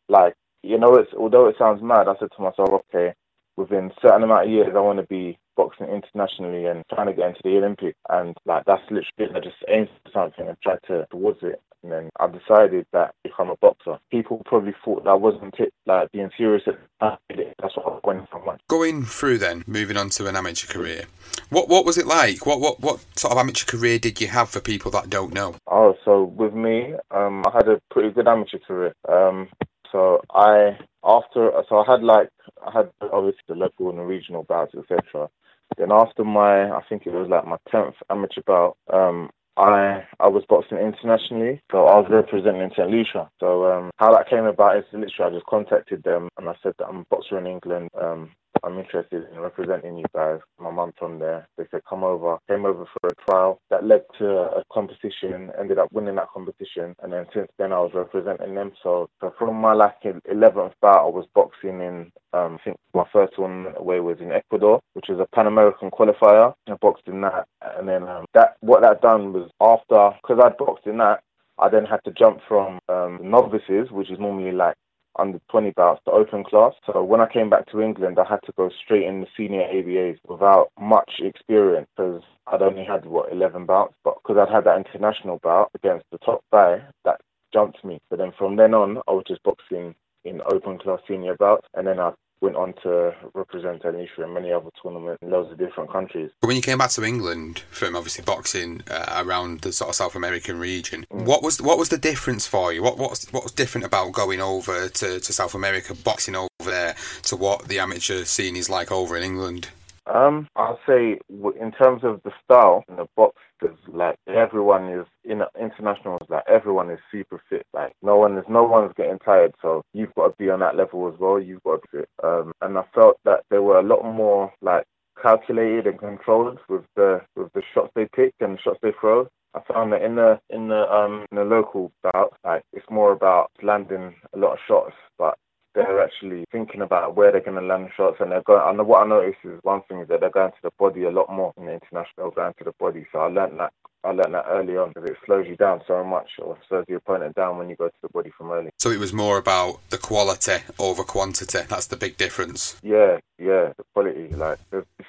like, 0.09 0.35
you 0.63 0.77
know, 0.77 0.95
it's 0.95 1.11
although 1.17 1.47
it 1.47 1.55
sounds 1.57 1.81
mad, 1.81 2.07
I 2.07 2.15
said 2.19 2.29
to 2.35 2.41
myself, 2.41 2.69
okay, 2.69 3.13
within 3.61 3.91
a 3.91 4.01
certain 4.01 4.23
amount 4.23 4.45
of 4.45 4.51
years, 4.51 4.73
I 4.75 4.79
want 4.79 4.99
to 4.99 5.07
be 5.07 5.37
boxing 5.55 5.87
internationally 5.87 6.65
and 6.65 6.83
trying 6.93 7.07
to 7.07 7.13
get 7.13 7.29
into 7.29 7.41
the 7.43 7.57
Olympics. 7.57 7.97
And 8.09 8.35
like 8.45 8.65
that's 8.65 8.83
literally, 8.89 9.35
I 9.35 9.39
just 9.39 9.63
aimed 9.67 9.89
for 10.03 10.11
something 10.11 10.47
and 10.47 10.57
tried 10.61 10.79
to 10.87 11.07
towards 11.11 11.39
it. 11.43 11.61
And 11.83 11.91
then 11.91 12.09
I 12.19 12.27
decided 12.27 12.85
that 12.93 13.15
if 13.23 13.31
I'm 13.39 13.49
a 13.49 13.55
boxer, 13.55 13.97
people 14.11 14.41
probably 14.45 14.75
thought 14.85 15.03
that 15.03 15.19
wasn't 15.19 15.55
it, 15.59 15.73
like 15.87 16.11
being 16.11 16.29
serious 16.37 16.63
at 16.67 17.19
That's 17.29 17.75
what 17.75 18.01
I 18.03 18.07
went 18.07 18.29
from. 18.29 18.41
Going 18.67 19.03
through 19.03 19.39
then, 19.39 19.63
moving 19.65 19.97
on 19.97 20.09
to 20.11 20.27
an 20.27 20.35
amateur 20.35 20.67
career. 20.67 21.05
What 21.49 21.69
what 21.69 21.85
was 21.85 21.97
it 21.97 22.05
like? 22.05 22.45
What 22.45 22.59
what 22.59 22.79
what 22.81 22.99
sort 23.17 23.33
of 23.33 23.39
amateur 23.39 23.65
career 23.65 23.97
did 23.97 24.21
you 24.21 24.27
have 24.27 24.49
for 24.49 24.59
people 24.59 24.91
that 24.91 25.09
don't 25.09 25.33
know? 25.33 25.55
Oh, 25.67 25.95
so 26.05 26.23
with 26.23 26.53
me, 26.53 26.93
um, 27.09 27.43
I 27.47 27.51
had 27.55 27.67
a 27.67 27.81
pretty 27.89 28.11
good 28.11 28.27
amateur 28.27 28.59
career. 28.59 28.93
Um, 29.09 29.49
so 29.91 30.21
I 30.33 30.77
after 31.03 31.51
so 31.67 31.77
I 31.77 31.91
had 31.91 32.03
like 32.03 32.29
I 32.65 32.71
had 32.71 32.89
obviously 33.11 33.41
the 33.47 33.55
local 33.55 33.89
and 33.89 33.99
the 33.99 34.03
regional 34.03 34.43
bouts, 34.43 34.73
etc. 34.75 35.29
Then 35.77 35.91
after 35.91 36.23
my, 36.23 36.69
I 36.69 36.81
think 36.89 37.03
it 37.05 37.13
was 37.13 37.29
like 37.29 37.47
my 37.47 37.57
tenth 37.71 37.95
amateur 38.09 38.41
bout, 38.45 38.75
um, 38.91 39.29
I 39.57 40.03
I 40.19 40.27
was 40.27 40.43
boxing 40.47 40.77
internationally, 40.77 41.61
so 41.71 41.85
I 41.85 41.99
was 41.99 42.07
representing 42.09 42.71
St. 42.75 42.89
Lucia. 42.89 43.29
So 43.39 43.71
um, 43.71 43.91
how 43.97 44.13
that 44.13 44.29
came 44.29 44.45
about 44.45 44.77
is 44.77 44.85
literally 44.91 45.31
I 45.31 45.37
just 45.37 45.45
contacted 45.45 46.03
them 46.03 46.29
and 46.37 46.49
I 46.49 46.53
said 46.63 46.73
that 46.79 46.87
I'm 46.87 46.99
a 46.99 47.05
boxer 47.09 47.37
in 47.37 47.47
England. 47.47 47.89
Um, 47.99 48.31
I'm 48.63 48.77
interested 48.79 49.27
in 49.31 49.39
representing 49.39 49.97
you 49.97 50.05
guys. 50.13 50.39
My 50.59 50.71
mum's 50.71 50.93
on 51.01 51.19
there. 51.19 51.47
They 51.57 51.65
said, 51.71 51.81
come 51.89 52.03
over. 52.03 52.37
Came 52.49 52.65
over 52.65 52.85
for 52.85 53.09
a 53.09 53.31
trial 53.31 53.59
that 53.69 53.85
led 53.85 54.03
to 54.19 54.27
a 54.29 54.63
competition, 54.71 55.51
ended 55.59 55.79
up 55.79 55.91
winning 55.91 56.15
that 56.15 56.29
competition. 56.33 56.95
And 57.01 57.11
then 57.11 57.25
since 57.33 57.47
then, 57.57 57.73
I 57.73 57.79
was 57.79 57.91
representing 57.93 58.55
them. 58.55 58.71
So, 58.83 59.09
so 59.19 59.33
from 59.37 59.55
my 59.55 59.73
like 59.73 60.01
11th 60.03 60.73
bout, 60.81 61.05
I 61.05 61.09
was 61.09 61.25
boxing 61.33 61.81
in, 61.81 62.11
um, 62.33 62.57
I 62.59 62.63
think 62.63 62.77
my 62.93 63.05
first 63.11 63.37
one 63.37 63.67
away 63.77 63.99
was 63.99 64.17
in 64.19 64.31
Ecuador, 64.31 64.79
which 64.93 65.05
was 65.09 65.19
a 65.19 65.35
Pan 65.35 65.47
American 65.47 65.89
qualifier. 65.89 66.53
I 66.67 66.73
boxed 66.81 67.07
in 67.07 67.21
that. 67.21 67.47
And 67.77 67.87
then 67.87 68.03
um, 68.03 68.25
that 68.33 68.57
what 68.61 68.81
that 68.81 69.01
done 69.01 69.33
was 69.33 69.49
after, 69.59 70.17
because 70.21 70.43
I'd 70.43 70.57
boxed 70.57 70.87
in 70.87 70.97
that, 70.97 71.21
I 71.57 71.69
then 71.69 71.85
had 71.85 72.03
to 72.05 72.11
jump 72.11 72.39
from 72.47 72.79
um, 72.89 73.19
novices, 73.21 73.91
which 73.91 74.09
is 74.09 74.19
normally 74.19 74.51
like 74.51 74.75
under 75.17 75.39
20 75.49 75.71
bouts 75.71 76.01
the 76.05 76.11
open 76.11 76.43
class. 76.43 76.73
So 76.85 77.03
when 77.03 77.21
I 77.21 77.31
came 77.31 77.49
back 77.49 77.69
to 77.71 77.81
England, 77.81 78.17
I 78.19 78.29
had 78.29 78.39
to 78.45 78.53
go 78.57 78.69
straight 78.83 79.05
in 79.05 79.21
the 79.21 79.27
senior 79.35 79.63
ABAs 79.63 80.19
without 80.27 80.71
much 80.79 81.19
experience 81.19 81.87
because 81.95 82.21
I'd 82.47 82.61
only 82.61 82.83
had, 82.83 83.05
what, 83.05 83.31
11 83.31 83.65
bouts. 83.65 83.93
But 84.03 84.15
because 84.21 84.37
I'd 84.37 84.53
had 84.53 84.65
that 84.65 84.77
international 84.77 85.39
bout 85.43 85.69
against 85.75 86.05
the 86.11 86.17
top 86.19 86.43
guy, 86.51 86.81
that 87.05 87.21
jumped 87.53 87.83
me. 87.83 87.99
But 88.09 88.19
then 88.19 88.31
from 88.37 88.55
then 88.55 88.73
on, 88.73 88.99
I 89.07 89.11
was 89.11 89.25
just 89.27 89.43
boxing 89.43 89.95
in 90.23 90.41
open 90.51 90.77
class 90.77 90.99
senior 91.07 91.35
bouts. 91.35 91.67
And 91.73 91.87
then 91.87 91.99
I 91.99 92.11
went 92.41 92.55
on 92.55 92.73
to 92.83 93.13
represent 93.33 93.83
Anisha 93.83 94.23
in 94.23 94.33
many 94.33 94.51
other 94.51 94.69
tournaments 94.81 95.21
in 95.21 95.29
loads 95.29 95.51
of 95.51 95.57
different 95.57 95.91
countries. 95.91 96.31
But 96.41 96.47
when 96.47 96.55
you 96.55 96.61
came 96.61 96.79
back 96.79 96.89
to 96.91 97.03
England 97.03 97.63
from 97.69 97.95
obviously 97.95 98.23
boxing 98.23 98.81
uh, 98.89 99.23
around 99.25 99.61
the 99.61 99.71
sort 99.71 99.89
of 99.89 99.95
South 99.95 100.15
American 100.15 100.59
region, 100.59 101.05
mm. 101.11 101.25
what 101.25 101.43
was 101.43 101.61
what 101.61 101.77
was 101.77 101.89
the 101.89 101.97
difference 101.97 102.47
for 102.47 102.73
you? 102.73 102.81
What 102.81 102.97
what's 102.97 103.31
what 103.31 103.43
was 103.43 103.51
different 103.51 103.85
about 103.85 104.11
going 104.11 104.41
over 104.41 104.89
to, 104.89 105.19
to 105.19 105.33
South 105.33 105.55
America, 105.55 105.93
boxing 105.93 106.35
over 106.35 106.49
there, 106.71 106.95
to 107.23 107.35
what 107.35 107.67
the 107.67 107.79
amateur 107.79 108.23
scene 108.23 108.55
is 108.55 108.69
like 108.69 108.91
over 108.91 109.15
in 109.15 109.23
England? 109.23 109.69
Um, 110.07 110.47
I'll 110.55 110.79
say 110.87 111.19
in 111.59 111.71
terms 111.71 112.03
of 112.03 112.21
the 112.23 112.31
style 112.43 112.83
the 112.87 113.07
box, 113.15 113.37
because 113.61 113.77
like 113.87 114.15
everyone 114.27 114.89
is 114.89 115.05
in 115.23 115.41
internationals, 115.59 116.21
like 116.29 116.43
everyone 116.47 116.89
is 116.89 116.99
super 117.11 117.41
fit. 117.49 117.65
Like 117.73 117.93
no 118.01 118.17
one 118.17 118.37
is, 118.37 118.45
no 118.49 118.63
one's 118.63 118.93
getting 118.97 119.19
tired. 119.19 119.53
So 119.61 119.83
you've 119.93 120.13
got 120.15 120.29
to 120.29 120.35
be 120.37 120.49
on 120.49 120.59
that 120.61 120.75
level 120.75 121.11
as 121.13 121.19
well. 121.19 121.39
You've 121.39 121.63
got 121.63 121.81
to 121.81 121.87
be 121.91 121.97
fit. 121.99 122.09
Um, 122.23 122.51
and 122.61 122.77
I 122.77 122.83
felt 122.93 123.17
that 123.25 123.41
there 123.49 123.61
were 123.61 123.79
a 123.79 123.83
lot 123.83 124.03
more 124.03 124.51
like 124.61 124.85
calculated 125.21 125.87
and 125.87 125.99
controlled 125.99 126.59
with 126.67 126.83
the 126.95 127.21
with 127.35 127.51
the 127.53 127.61
shots 127.73 127.91
they 127.95 128.07
pick 128.15 128.33
and 128.39 128.57
the 128.57 128.61
shots 128.61 128.79
they 128.81 128.93
throw. 128.99 129.27
I 129.53 129.59
found 129.71 129.91
that 129.93 130.01
in 130.01 130.15
the 130.15 130.39
in 130.49 130.69
the 130.69 130.91
um 130.91 131.25
in 131.31 131.37
the 131.37 131.43
local 131.43 131.91
bout, 132.03 132.33
like 132.43 132.63
it's 132.73 132.89
more 132.89 133.11
about 133.11 133.51
landing 133.61 134.15
a 134.33 134.37
lot 134.37 134.53
of 134.53 134.59
shots, 134.67 134.93
but 135.17 135.37
they're 135.73 136.03
actually 136.03 136.45
thinking 136.51 136.81
about 136.81 137.15
where 137.15 137.31
they're 137.31 137.41
going 137.41 137.59
to 137.59 137.65
land 137.65 137.89
shots, 137.95 138.17
and 138.19 138.31
they're 138.31 138.41
going. 138.43 138.61
And 138.79 138.87
what 138.87 139.05
I 139.05 139.07
noticed 139.07 139.39
is 139.43 139.59
one 139.63 139.81
thing 139.87 139.99
is 139.99 140.07
that 140.09 140.19
they're 140.19 140.29
going 140.29 140.51
to 140.51 140.57
the 140.63 140.71
body 140.77 141.03
a 141.03 141.11
lot 141.11 141.31
more 141.31 141.53
in 141.57 141.65
the 141.65 141.73
international, 141.73 142.31
going 142.31 142.53
to 142.57 142.63
the 142.63 142.73
body. 142.79 143.05
So 143.11 143.19
I 143.19 143.27
learned 143.27 143.59
that. 143.59 143.73
I 144.03 144.11
learned 144.11 144.33
that 144.33 144.45
early 144.47 144.77
on 144.77 144.89
because 144.89 145.11
it 145.11 145.17
slows 145.25 145.45
you 145.47 145.55
down 145.55 145.81
so 145.87 146.03
much, 146.03 146.31
or 146.39 146.57
slows 146.67 146.85
your 146.87 146.97
opponent 146.97 147.35
down 147.35 147.57
when 147.57 147.69
you 147.69 147.75
go 147.75 147.87
to 147.87 148.01
the 148.01 148.09
body 148.09 148.31
from 148.35 148.51
early. 148.51 148.71
So 148.79 148.89
it 148.89 148.99
was 148.99 149.13
more 149.13 149.37
about 149.37 149.79
the 149.91 149.99
quality 149.99 150.63
over 150.79 151.03
quantity. 151.03 151.59
That's 151.69 151.87
the 151.87 151.97
big 151.97 152.17
difference. 152.17 152.77
Yeah, 152.81 153.19
yeah, 153.37 153.73
the 153.77 153.83
quality. 153.93 154.29
Like 154.29 154.57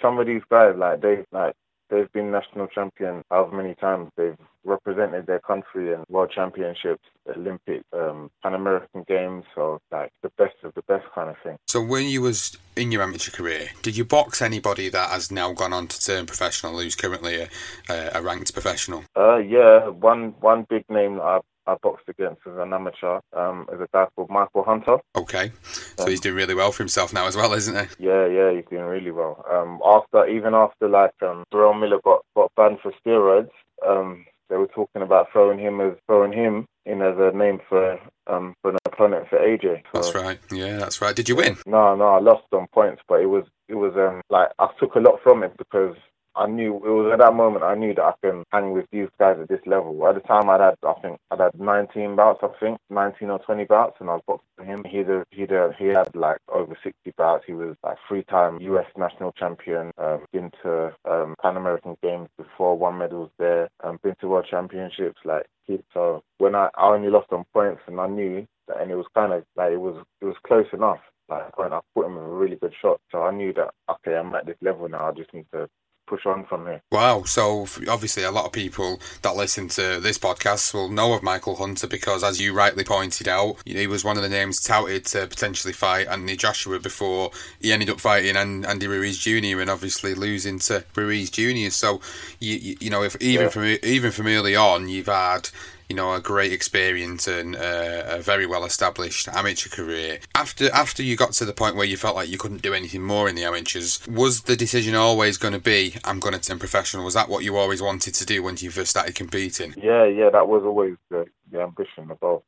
some 0.03 0.19
of 0.19 0.26
these 0.26 0.43
guys, 0.50 0.75
like 0.76 1.00
they 1.00 1.25
like 1.32 1.55
they've 1.92 2.11
been 2.12 2.30
national 2.30 2.66
champion 2.68 3.22
however 3.30 3.56
many 3.56 3.75
times. 3.75 4.11
They've 4.16 4.37
represented 4.64 5.26
their 5.26 5.40
country 5.40 5.92
in 5.92 6.04
world 6.08 6.32
championships, 6.34 7.04
Olympic, 7.37 7.82
um, 7.92 8.30
Pan 8.42 8.54
American 8.54 9.04
Games, 9.06 9.44
so 9.54 9.80
like 9.92 10.11
the 10.22 10.30
best 10.38 10.54
of 10.64 10.72
the 10.75 10.82
best 10.82 11.04
kind 11.14 11.28
of 11.28 11.37
thing. 11.44 11.56
So 11.66 11.82
when 11.82 12.06
you 12.06 12.22
was 12.22 12.56
in 12.76 12.90
your 12.90 13.02
amateur 13.02 13.30
career, 13.30 13.68
did 13.82 13.96
you 13.96 14.04
box 14.04 14.40
anybody 14.40 14.88
that 14.88 15.11
has 15.11 15.30
now 15.30 15.52
gone 15.52 15.72
on 15.72 15.87
to 15.88 16.00
turn 16.00 16.26
professional, 16.26 16.78
who's 16.78 16.96
currently 16.96 17.49
a, 17.88 18.11
a 18.14 18.22
ranked 18.22 18.52
professional? 18.52 19.04
Uh, 19.16 19.37
yeah, 19.37 19.88
one 19.88 20.34
one 20.40 20.66
big 20.68 20.88
name 20.88 21.16
that 21.16 21.22
I 21.22 21.40
I 21.66 21.76
boxed 21.83 22.09
against 22.09 22.40
as 22.47 22.57
an 22.57 22.73
amateur 22.73 23.21
um, 23.37 23.66
is 23.73 23.81
a 23.81 23.88
guy 23.92 24.07
called 24.14 24.31
Michael 24.31 24.64
Hunter. 24.64 24.99
Okay, 25.16 25.52
so 25.62 26.04
um, 26.04 26.11
he's 26.11 26.21
doing 26.21 26.37
really 26.37 26.54
well 26.54 26.73
for 26.73 26.83
himself 26.83 27.12
now 27.12 27.26
as 27.26 27.37
well, 27.37 27.52
isn't 27.52 27.75
he? 27.75 28.07
Yeah, 28.07 28.26
yeah, 28.26 28.52
he's 28.52 28.64
doing 28.71 28.85
really 28.85 29.11
well. 29.11 29.45
Um, 29.50 29.81
after 29.85 30.26
even 30.26 30.54
after 30.54 30.88
like 30.88 31.14
um, 31.23 31.45
Jarrell 31.52 31.78
Miller 31.78 32.00
got 32.04 32.25
got 32.37 32.52
banned 32.57 32.78
for 32.83 32.92
steroids, 33.04 33.50
um, 33.87 34.25
they 34.49 34.57
were 34.57 34.69
talking 34.69 35.02
about 35.02 35.28
throwing 35.33 35.59
him 35.59 35.81
as 35.81 35.95
throwing 36.07 36.33
him 36.33 36.66
in 36.85 37.00
as 37.00 37.14
a 37.19 37.37
name 37.37 37.61
for 37.69 37.99
um 38.26 38.54
for 38.61 38.73
an 38.73 38.78
opponent 38.87 39.28
for 39.28 39.38
AJ. 39.38 39.83
So, 39.95 40.00
that's 40.00 40.14
right. 40.14 40.38
Yeah, 40.50 40.78
that's 40.78 41.00
right. 41.00 41.14
Did 41.14 41.28
you 41.28 41.37
win? 41.37 41.57
No, 41.66 41.95
no, 41.95 42.09
I 42.09 42.21
lost 42.21 42.45
on 42.52 42.66
points, 42.73 43.02
but 43.09 43.21
it 43.21 43.26
was 43.26 43.45
it 43.69 43.75
was 43.75 43.95
um 43.97 44.21
like 44.31 44.49
I 44.59 44.69
took 44.78 44.95
a 44.95 45.00
lot 45.00 45.21
from 45.23 45.42
it 45.42 45.57
because 45.57 45.97
I 46.35 46.47
knew 46.47 46.77
it 46.77 46.89
was 46.89 47.11
at 47.12 47.19
that 47.19 47.35
moment 47.35 47.65
I 47.65 47.75
knew 47.75 47.95
that 47.95 48.03
I 48.03 48.12
can 48.23 48.45
hang 48.53 48.73
with 48.73 48.87
these 48.91 49.09
guys 49.19 49.37
at 49.41 49.49
this 49.49 49.61
level. 49.67 50.07
At 50.07 50.15
the 50.15 50.21
time, 50.21 50.49
I'd 50.49 50.61
had 50.61 50.77
I 50.83 50.95
think 51.01 51.19
I'd 51.31 51.41
had 51.41 51.59
19 51.59 52.17
bouts, 52.17 52.41
I 52.43 52.49
think 52.59 52.79
19 52.91 53.31
or 53.31 53.39
20 53.41 53.65
bouts, 53.65 53.97
and 54.01 54.09
I 54.09 54.15
was 54.15 54.23
boxing 54.27 54.67
him. 54.67 54.85
He'd 54.85 55.11
a, 55.11 55.25
he'd 55.31 55.53
a, 55.53 55.73
he 55.79 55.87
had 55.87 56.15
like 56.15 56.39
over 56.49 56.77
60 56.83 57.12
bouts. 57.17 57.45
He 57.47 57.53
was 57.53 57.77
like 57.83 57.99
three-time 58.09 58.61
U.S. 58.61 58.87
national 58.97 59.33
champion. 59.33 59.91
Um, 59.99 60.25
been 60.33 60.51
to 60.62 60.95
um, 61.05 61.35
Pan 61.43 61.57
American 61.57 61.97
Games 62.03 62.29
before, 62.39 62.79
won 62.79 62.99
medals 62.99 63.31
there. 63.39 63.69
Um, 63.85 63.99
been 64.03 64.15
to 64.21 64.29
World 64.29 64.47
Championships. 64.51 65.21
Like 65.25 65.47
he, 65.65 65.83
so 65.93 66.23
when 66.39 66.55
I 66.55 66.69
I 66.77 66.95
only 66.95 67.11
lost 67.11 67.33
on 67.33 67.45
points, 67.53 67.83
and 67.87 68.01
I 68.01 68.07
knew 68.07 68.47
that, 68.69 68.81
and 68.81 68.91
it 68.91 68.97
was 68.97 69.07
kind 69.15 69.33
of 69.33 69.45
like 69.57 69.73
it 69.73 69.81
was 69.81 70.03
it 70.21 70.25
was 70.25 70.37
close 70.47 70.67
enough. 70.73 71.01
Like 71.29 71.45
I 71.59 71.81
put 71.95 72.07
him 72.07 72.19
in 72.19 72.25
a 72.25 72.29
really 72.29 72.57
good 72.57 72.75
shot, 72.81 73.01
so 73.11 73.23
I 73.23 73.31
knew 73.31 73.53
that 73.55 73.71
okay, 73.91 74.17
I'm 74.17 74.35
at 74.35 74.47
this 74.47 74.57
level 74.61 74.89
now. 74.89 75.09
I 75.09 75.12
just 75.12 75.33
need 75.33 75.47
to 75.53 75.69
push 76.12 76.26
on 76.26 76.45
from. 76.45 76.69
Wow. 76.90 77.23
So 77.23 77.66
obviously, 77.88 78.23
a 78.23 78.31
lot 78.31 78.45
of 78.45 78.52
people 78.52 79.00
that 79.23 79.35
listen 79.35 79.69
to 79.69 79.99
this 79.99 80.19
podcast 80.19 80.75
will 80.75 80.90
know 80.90 81.14
of 81.14 81.23
Michael 81.23 81.57
Hunter 81.57 81.87
because, 81.87 82.23
as 82.23 82.38
you 82.38 82.52
rightly 82.52 82.85
pointed 82.85 83.28
out, 83.28 83.57
he 83.64 83.87
was 83.87 84.04
one 84.04 84.19
of 84.19 84.23
the 84.23 84.28
names 84.28 84.62
touted 84.62 85.07
to 85.07 85.26
potentially 85.26 85.73
fight 85.73 86.09
Anthony 86.09 86.37
Joshua 86.37 86.78
before 86.78 87.31
he 87.61 87.73
ended 87.73 87.88
up 87.88 87.99
fighting 87.99 88.37
Andy 88.37 88.87
Ruiz 88.87 89.16
Jr. 89.16 89.61
and 89.61 89.71
obviously 89.71 90.14
losing 90.14 90.59
to 90.61 90.85
Ruiz 90.95 91.31
Jr. 91.31 91.71
So 91.71 92.02
you 92.40 92.57
you, 92.57 92.76
you 92.81 92.90
know 92.90 93.02
if 93.02 93.16
even 93.21 93.45
yeah. 93.45 93.49
from 93.49 93.64
even 93.83 94.11
from 94.11 94.26
early 94.26 94.54
on 94.54 94.88
you've 94.88 95.07
had 95.07 95.49
you 95.92 95.96
know, 95.96 96.14
a 96.14 96.22
great 96.22 96.54
experience 96.54 97.28
and 97.28 97.54
uh, 97.54 98.04
a 98.06 98.18
very 98.18 98.46
well 98.46 98.64
established 98.64 99.28
amateur 99.28 99.68
career. 99.68 100.20
After 100.34 100.72
after 100.72 101.02
you 101.02 101.16
got 101.16 101.32
to 101.32 101.44
the 101.44 101.52
point 101.52 101.76
where 101.76 101.84
you 101.84 101.99
felt 101.99 102.16
like 102.16 102.30
you 102.30 102.38
couldn't 102.38 102.62
do 102.62 102.72
anything 102.72 103.02
more 103.02 103.28
in 103.28 103.34
the 103.34 103.44
amateurs, 103.44 104.00
was 104.08 104.44
the 104.44 104.56
decision 104.56 104.94
always 104.94 105.37
going 105.37 105.52
to 105.52 105.61
be, 105.61 105.96
I'm 106.02 106.18
going 106.18 106.32
to 106.32 106.40
turn 106.40 106.58
professional? 106.58 107.04
Was 107.04 107.12
that 107.12 107.28
what 107.28 107.44
you 107.44 107.58
always 107.58 107.82
wanted 107.82 108.14
to 108.14 108.25
do 108.25 108.42
when 108.42 108.56
you 108.56 108.70
first 108.70 108.88
started 108.88 109.14
competing? 109.14 109.75
Yeah, 109.76 110.06
yeah, 110.06 110.30
that 110.30 110.49
was 110.49 110.62
always 110.64 110.94
the, 111.11 111.26
the 111.50 111.61
ambition 111.61 112.11
as 112.11 112.16
well. 112.22 112.42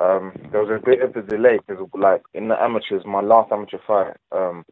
Um, 0.00 0.32
there 0.50 0.64
was 0.64 0.80
a 0.82 0.84
bit 0.84 1.00
of 1.00 1.14
a 1.14 1.22
delay 1.22 1.60
because, 1.64 1.86
like, 1.94 2.22
in 2.34 2.48
the 2.48 2.60
amateurs, 2.60 3.04
my 3.06 3.20
last 3.20 3.52
amateur 3.52 3.78
fight, 3.86 4.16
um, 4.32 4.64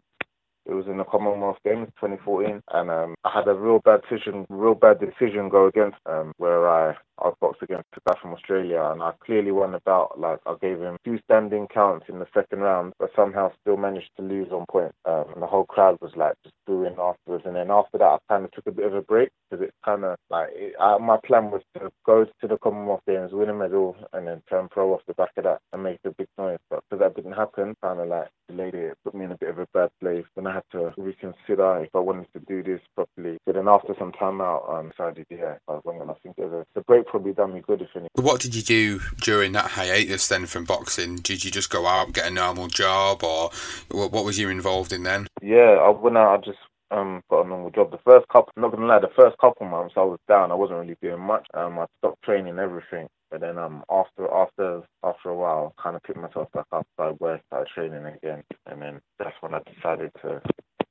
it 0.66 0.74
was 0.74 0.88
in 0.88 0.96
the 0.96 1.04
Commonwealth 1.04 1.58
Games 1.64 1.86
2014, 2.00 2.64
and 2.72 2.90
um, 2.90 3.14
I 3.24 3.30
had 3.32 3.46
a 3.46 3.54
real 3.54 3.78
bad 3.78 4.00
decision, 4.02 4.44
real 4.48 4.74
bad 4.74 4.98
decision 4.98 5.48
go 5.48 5.68
against 5.68 5.98
um, 6.06 6.32
where 6.38 6.68
I 6.68 6.96
I 7.22 7.30
boxed 7.40 7.62
against 7.62 7.88
a 7.96 8.00
guy 8.08 8.16
from 8.20 8.32
Australia, 8.32 8.82
and 8.92 9.02
I 9.02 9.12
clearly 9.24 9.50
won 9.50 9.72
the. 9.72 9.80
Like 10.16 10.40
I 10.46 10.54
gave 10.60 10.80
him 10.80 10.98
two 11.04 11.18
standing 11.24 11.66
counts 11.66 12.06
in 12.08 12.18
the 12.18 12.26
second 12.34 12.60
round, 12.60 12.92
but 12.98 13.10
somehow 13.16 13.52
still 13.60 13.78
managed 13.78 14.10
to 14.16 14.22
lose 14.22 14.48
on 14.52 14.66
point. 14.70 14.92
Um, 15.06 15.24
and 15.32 15.42
the 15.42 15.46
whole 15.46 15.64
crowd 15.64 15.98
was 16.00 16.12
like 16.14 16.34
just 16.42 16.54
booing 16.66 16.96
afterwards. 16.98 17.44
And 17.46 17.56
then 17.56 17.70
after 17.70 17.98
that, 17.98 18.04
I 18.04 18.18
kind 18.28 18.44
of 18.44 18.50
took 18.52 18.66
a 18.66 18.72
bit 18.72 18.86
of 18.86 18.94
a 18.94 19.00
break 19.00 19.30
because 19.50 19.64
it 19.66 19.72
kind 19.84 20.04
of 20.04 20.16
like 20.30 20.50
it, 20.52 20.74
I, 20.78 20.98
my 20.98 21.16
plan 21.24 21.50
was 21.50 21.62
to 21.76 21.90
go 22.04 22.24
to 22.24 22.46
the 22.46 22.58
Commonwealth 22.58 23.02
Games, 23.08 23.32
win 23.32 23.48
a 23.48 23.54
medal, 23.54 23.96
and 24.12 24.26
then 24.26 24.42
turn 24.48 24.68
pro 24.70 24.92
off 24.92 25.00
the 25.06 25.14
back 25.14 25.30
of 25.38 25.44
that 25.44 25.60
and 25.72 25.82
make 25.82 26.00
a 26.04 26.10
big 26.10 26.28
noise. 26.36 26.58
But 26.68 26.80
because 26.90 27.00
that 27.00 27.16
didn't 27.16 27.36
happen, 27.36 27.74
kind 27.82 28.00
of 28.00 28.08
like 28.08 28.28
delayed 28.48 28.74
it, 28.74 28.98
put 29.04 29.14
me 29.14 29.24
in 29.24 29.32
a 29.32 29.38
bit 29.38 29.50
of 29.50 29.58
a 29.58 29.66
bad 29.72 29.90
place. 30.00 30.24
When 30.34 30.46
I 30.46 30.54
had 30.54 30.64
to 30.72 30.92
reconsider 30.96 31.84
if 31.84 31.94
I 31.94 31.98
wanted 31.98 32.26
to 32.34 32.40
do 32.40 32.62
this 32.62 32.80
properly. 32.94 33.38
But 33.46 33.54
then 33.54 33.68
after 33.68 33.94
some 33.98 34.12
time 34.12 34.40
out, 34.40 34.66
I 34.68 34.82
decided, 34.88 35.26
yeah, 35.30 35.56
I 35.68 35.72
was 35.72 35.82
going 35.84 36.06
to 36.06 36.14
think 36.22 36.36
the, 36.36 36.64
the 36.74 36.82
break 36.82 37.07
probably 37.08 37.32
done 37.32 37.54
me 37.54 37.60
good 37.66 37.82
if 37.82 37.88
anything. 37.94 38.10
What 38.14 38.40
did 38.40 38.54
you 38.54 38.62
do 38.62 39.00
during 39.20 39.52
that 39.52 39.72
hiatus 39.72 40.28
then 40.28 40.46
from 40.46 40.64
boxing? 40.64 41.16
Did 41.16 41.44
you 41.44 41.50
just 41.50 41.70
go 41.70 41.86
out 41.86 42.06
and 42.06 42.14
get 42.14 42.26
a 42.26 42.30
normal 42.30 42.68
job, 42.68 43.24
or 43.24 43.50
what 43.90 44.24
was 44.24 44.38
you 44.38 44.48
involved 44.48 44.92
in 44.92 45.02
then? 45.02 45.26
Yeah, 45.42 45.78
I 45.80 45.90
went 45.90 46.16
out. 46.16 46.38
I 46.38 46.44
just 46.44 46.58
um, 46.90 47.22
got 47.30 47.46
a 47.46 47.48
normal 47.48 47.70
job. 47.70 47.90
The 47.90 47.98
first 48.04 48.28
couple, 48.28 48.52
not 48.56 48.72
gonna 48.72 48.86
lie, 48.86 49.00
the 49.00 49.10
first 49.16 49.36
couple 49.38 49.66
months 49.66 49.94
I 49.96 50.02
was 50.02 50.18
down. 50.28 50.52
I 50.52 50.54
wasn't 50.54 50.80
really 50.80 50.96
doing 51.02 51.20
much. 51.20 51.46
Um, 51.54 51.78
I 51.78 51.86
stopped 51.98 52.22
training 52.22 52.58
everything. 52.58 53.08
But 53.30 53.42
then 53.42 53.58
um, 53.58 53.84
after 53.90 54.32
after 54.32 54.82
after 55.04 55.28
a 55.28 55.36
while, 55.36 55.74
kind 55.82 55.96
of 55.96 56.02
picked 56.02 56.18
myself 56.18 56.50
back 56.52 56.64
up, 56.72 56.86
started 56.94 57.20
work, 57.20 57.42
started 57.48 57.68
training 57.74 58.06
again, 58.06 58.42
and 58.66 58.80
then 58.80 59.00
that's 59.18 59.36
when 59.40 59.54
I 59.54 59.60
decided 59.74 60.12
to 60.22 60.40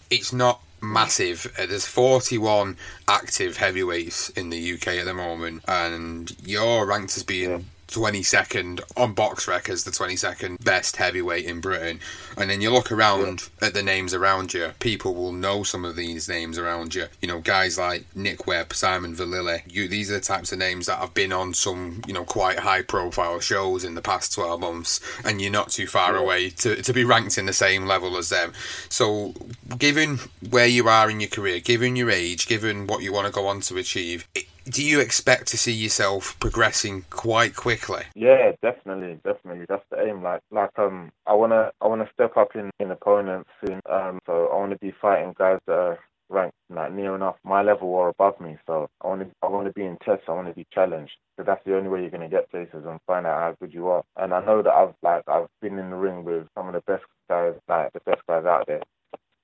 it's 0.10 0.34
not 0.34 0.62
massive. 0.82 1.52
Uh, 1.58 1.66
There's 1.66 1.88
41 1.88 2.78
active 3.08 3.58
heavyweights 3.58 4.30
in 4.30 4.50
the 4.50 4.74
UK 4.74 4.88
at 4.88 5.06
the 5.06 5.14
moment, 5.14 5.64
and 5.68 6.36
you're 6.46 6.86
ranked 6.86 7.16
as 7.18 7.24
being 7.24 7.66
22nd 7.94 8.82
on 8.98 9.14
box 9.14 9.48
records, 9.48 9.84
the 9.84 9.92
22nd 9.92 10.64
best 10.64 10.96
heavyweight 10.96 11.46
in 11.46 11.62
Britain. 11.62 12.00
And 12.38 12.50
then 12.50 12.62
you 12.62 12.72
look 12.72 12.92
around 12.92 13.50
at 13.62 13.74
the 13.74 13.84
names 13.84 14.14
around 14.14 14.54
you, 14.54 14.72
people 14.80 15.14
will 15.14 15.32
know 15.32 15.64
some 15.64 15.86
of 15.86 15.96
these 15.96 16.28
names 16.28 16.58
around 16.58 16.96
you. 16.96 17.06
You 17.22 17.28
know, 17.28 17.40
guys 17.40 17.78
like 17.78 18.06
Nick 18.16 18.48
Webb, 18.48 18.74
Simon 18.74 19.14
Vallily. 19.14 19.64
You, 19.68 19.88
these 19.88 20.10
are 20.10 20.16
the 20.16 20.20
types 20.22 20.52
of 20.52 20.60
names 20.60 20.88
that 20.88 21.00
have 21.00 21.14
been 21.14 21.32
on 21.32 21.54
some, 21.54 22.02
you 22.08 22.14
know, 22.14 22.26
quite 22.26 22.60
high 22.60 22.82
profile 22.82 23.40
shows 23.40 23.84
in 23.84 23.96
the 23.96 24.02
past 24.02 24.34
12 24.34 24.60
months, 24.60 25.00
and 25.24 25.42
you're 25.42 25.52
not 25.52 25.70
too 25.70 25.88
far 25.88 26.16
away 26.16 26.50
to, 26.50 26.82
to 26.82 26.94
be 26.94 27.04
ranked 27.04 27.38
in 27.38 27.46
the 27.46 27.54
same 27.54 27.86
level 27.86 28.18
as 28.18 28.30
them. 28.30 28.54
So, 28.90 29.34
given 29.78 30.20
where 30.50 30.68
you 30.68 30.88
are 30.88 31.10
in 31.10 31.20
your 31.20 31.30
career, 31.30 31.60
given 31.60 31.96
your 31.96 32.10
age, 32.10 32.48
given 32.48 32.88
what 32.88 33.04
you 33.04 33.14
want 33.14 33.28
to 33.28 33.34
go 33.34 33.48
on 33.48 33.62
to 33.62 33.78
achieve, 33.78 34.28
it, 34.34 34.46
do 34.66 34.84
you 34.84 35.00
expect 35.00 35.48
to 35.48 35.58
see 35.58 35.74
yourself 35.74 36.38
progressing 36.40 37.06
quite 37.10 37.56
quickly? 37.56 38.04
Yeah, 38.16 38.54
definitely, 38.62 39.20
definitely. 39.24 39.66
That's 39.68 39.84
the 39.90 40.06
aim. 40.06 40.24
Like, 40.24 40.42
like 40.52 40.78
um, 40.78 41.12
I 41.28 41.34
wanna, 41.34 41.72
I 41.82 41.88
wanna 41.88 42.10
step 42.14 42.38
up 42.38 42.56
in, 42.56 42.72
in 42.80 42.92
opponents 42.92 43.50
soon. 43.66 43.82
Um, 43.90 44.20
so 44.26 44.48
I 44.52 44.56
wanna 44.56 44.78
be 44.78 44.94
fighting 45.02 45.34
guys 45.38 45.60
that 45.68 45.74
are 45.74 46.00
ranked 46.30 46.56
like 46.70 46.94
near 46.94 47.14
enough 47.16 47.36
my 47.44 47.62
level 47.62 47.90
or 47.90 48.10
above 48.10 48.40
me. 48.40 48.58
So 48.66 48.88
I 49.02 49.08
wanna, 49.08 49.28
I 49.42 49.48
wanna 49.48 49.72
be 49.74 49.84
in 49.84 49.98
tests. 50.04 50.26
I 50.28 50.32
wanna 50.32 50.54
be 50.54 50.68
challenged. 50.74 51.14
So 51.38 51.44
that's 51.44 51.64
the 51.66 51.76
only 51.76 51.90
way 51.90 52.02
you're 52.02 52.10
gonna 52.10 52.30
get 52.30 52.50
places 52.50 52.86
and 52.86 53.00
find 53.06 53.26
out 53.26 53.40
how 53.40 53.56
good 53.60 53.74
you 53.74 53.88
are. 53.88 54.04
And 54.16 54.34
I 54.34 54.44
know 54.46 54.62
that 54.62 54.74
I've 54.74 54.94
like 55.02 55.24
I've 55.28 55.48
been 55.62 55.78
in 55.78 55.90
the 55.90 55.96
ring 55.98 56.24
with 56.24 56.48
some 56.56 56.68
of 56.68 56.74
the 56.74 56.82
best 56.82 57.04
guys, 57.30 57.54
like 57.68 57.92
the 57.94 58.02
best 58.06 58.22
guys 58.28 58.46
out 58.46 58.66
there 58.68 58.82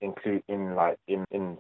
include 0.02 0.44
in 0.48 0.76
like 0.76 0.98
in 1.08 1.26
in 1.32 1.58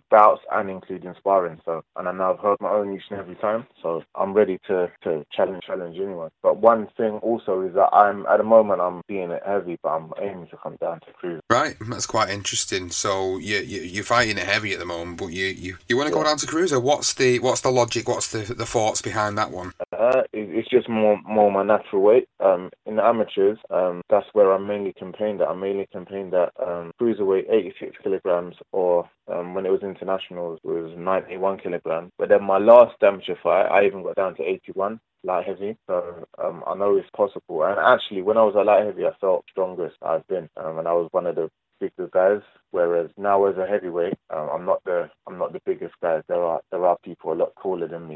bouts 0.89 0.99
and 0.99 0.99
including 0.99 1.19
sparring. 1.19 1.59
So 1.65 1.83
and 1.95 2.07
I 2.07 2.11
know 2.11 2.33
I've 2.33 2.39
heard 2.39 2.57
my 2.59 2.69
own 2.69 2.93
each 2.93 3.03
and 3.09 3.19
every 3.19 3.35
time. 3.35 3.65
So 3.81 4.03
I'm 4.15 4.33
ready 4.33 4.59
to 4.67 4.91
to 5.03 5.25
challenge 5.31 5.63
challenge 5.65 5.97
anyone. 5.97 6.29
But 6.41 6.57
one 6.57 6.87
thing 6.97 7.19
also 7.21 7.61
is 7.61 7.73
that 7.75 7.89
I'm 7.93 8.25
at 8.25 8.37
the 8.37 8.43
moment 8.43 8.81
I'm 8.81 9.01
being 9.07 9.31
it 9.31 9.43
heavy, 9.45 9.77
but 9.81 9.89
I'm 9.89 10.11
aiming 10.21 10.47
to 10.47 10.57
come 10.57 10.77
down 10.81 10.99
to 11.01 11.13
cruise. 11.13 11.41
Right, 11.49 11.75
that's 11.89 12.05
quite 12.05 12.29
interesting. 12.29 12.89
So 12.89 13.37
you, 13.37 13.57
you 13.57 13.81
you're 13.81 14.03
fighting 14.03 14.37
it 14.37 14.45
heavy 14.45 14.73
at 14.73 14.79
the 14.79 14.85
moment, 14.85 15.17
but 15.17 15.27
you 15.27 15.47
you, 15.47 15.77
you 15.87 15.97
want 15.97 16.07
to 16.07 16.13
go 16.13 16.23
down 16.23 16.37
to 16.37 16.47
cruiser. 16.47 16.79
What's 16.79 17.13
the 17.13 17.39
what's 17.39 17.61
the 17.61 17.71
logic? 17.71 18.07
What's 18.07 18.31
the 18.31 18.53
the 18.53 18.65
thoughts 18.65 19.01
behind 19.01 19.37
that 19.37 19.51
one? 19.51 19.73
Uh, 19.91 20.23
it, 20.33 20.49
it's 20.49 20.69
just 20.69 20.89
more 20.89 21.19
more 21.23 21.51
my 21.51 21.63
natural 21.63 22.01
weight. 22.01 22.27
Um, 22.39 22.69
in 22.85 22.95
the 22.95 23.03
amateurs, 23.03 23.57
um, 23.69 24.01
that's 24.09 24.27
where 24.33 24.51
I'm 24.51 24.67
mainly 24.67 24.93
campaigned 24.93 25.41
at. 25.41 25.49
I 25.49 25.55
mainly 25.55 25.87
campaigned 25.91 26.33
at 26.33 26.53
um, 26.65 26.91
cruiserweight, 26.99 27.51
86 27.51 27.97
kilograms, 28.03 28.55
or 28.71 29.09
um, 29.31 29.53
when 29.53 29.65
it 29.65 29.71
was 29.71 29.83
internationals, 29.83 30.59
it 30.63 30.67
was 30.67 30.78
91 30.97 31.59
kilograms. 31.59 32.11
But 32.17 32.29
then 32.29 32.43
my 32.43 32.57
last 32.57 32.95
amateur 33.01 33.35
fight, 33.41 33.67
I 33.67 33.85
even 33.85 34.03
got 34.03 34.15
down 34.15 34.35
to 34.35 34.43
81 34.43 34.99
light 35.23 35.45
heavy. 35.45 35.77
So 35.87 36.25
um, 36.43 36.63
I 36.67 36.75
know 36.75 36.95
it's 36.97 37.09
possible. 37.15 37.63
And 37.63 37.77
actually, 37.79 38.21
when 38.21 38.37
I 38.37 38.43
was 38.43 38.55
a 38.55 38.63
light 38.63 38.85
heavy, 38.85 39.05
I 39.05 39.11
felt 39.19 39.45
strongest 39.51 39.97
I've 40.01 40.27
been, 40.27 40.49
um, 40.57 40.79
and 40.79 40.87
I 40.87 40.93
was 40.93 41.09
one 41.11 41.25
of 41.27 41.35
the 41.35 41.49
bigger 41.79 42.09
guys. 42.11 42.41
Whereas 42.71 43.09
now, 43.17 43.45
as 43.45 43.57
a 43.57 43.67
heavyweight, 43.67 44.15
um, 44.29 44.49
I'm 44.53 44.65
not 44.65 44.83
the 44.85 45.09
I'm 45.27 45.37
not 45.37 45.53
the 45.53 45.61
biggest 45.65 45.95
guy. 46.01 46.21
There 46.27 46.43
are 46.43 46.61
there 46.71 46.85
are 46.85 46.97
people 47.03 47.33
a 47.33 47.35
lot 47.35 47.53
taller 47.61 47.87
than 47.87 48.07
me, 48.07 48.15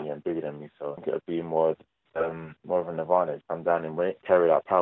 so 0.80 0.92
I 0.92 0.96
think 0.96 1.08
it'd 1.08 1.26
be 1.28 1.42
more 1.42 1.76
um, 2.16 2.56
more 2.66 2.82
of 2.82 2.88
an 2.90 3.00
advantage. 3.00 3.42
I'm 3.50 3.64
down 3.64 3.86
in 3.86 3.96
weight, 3.96 4.18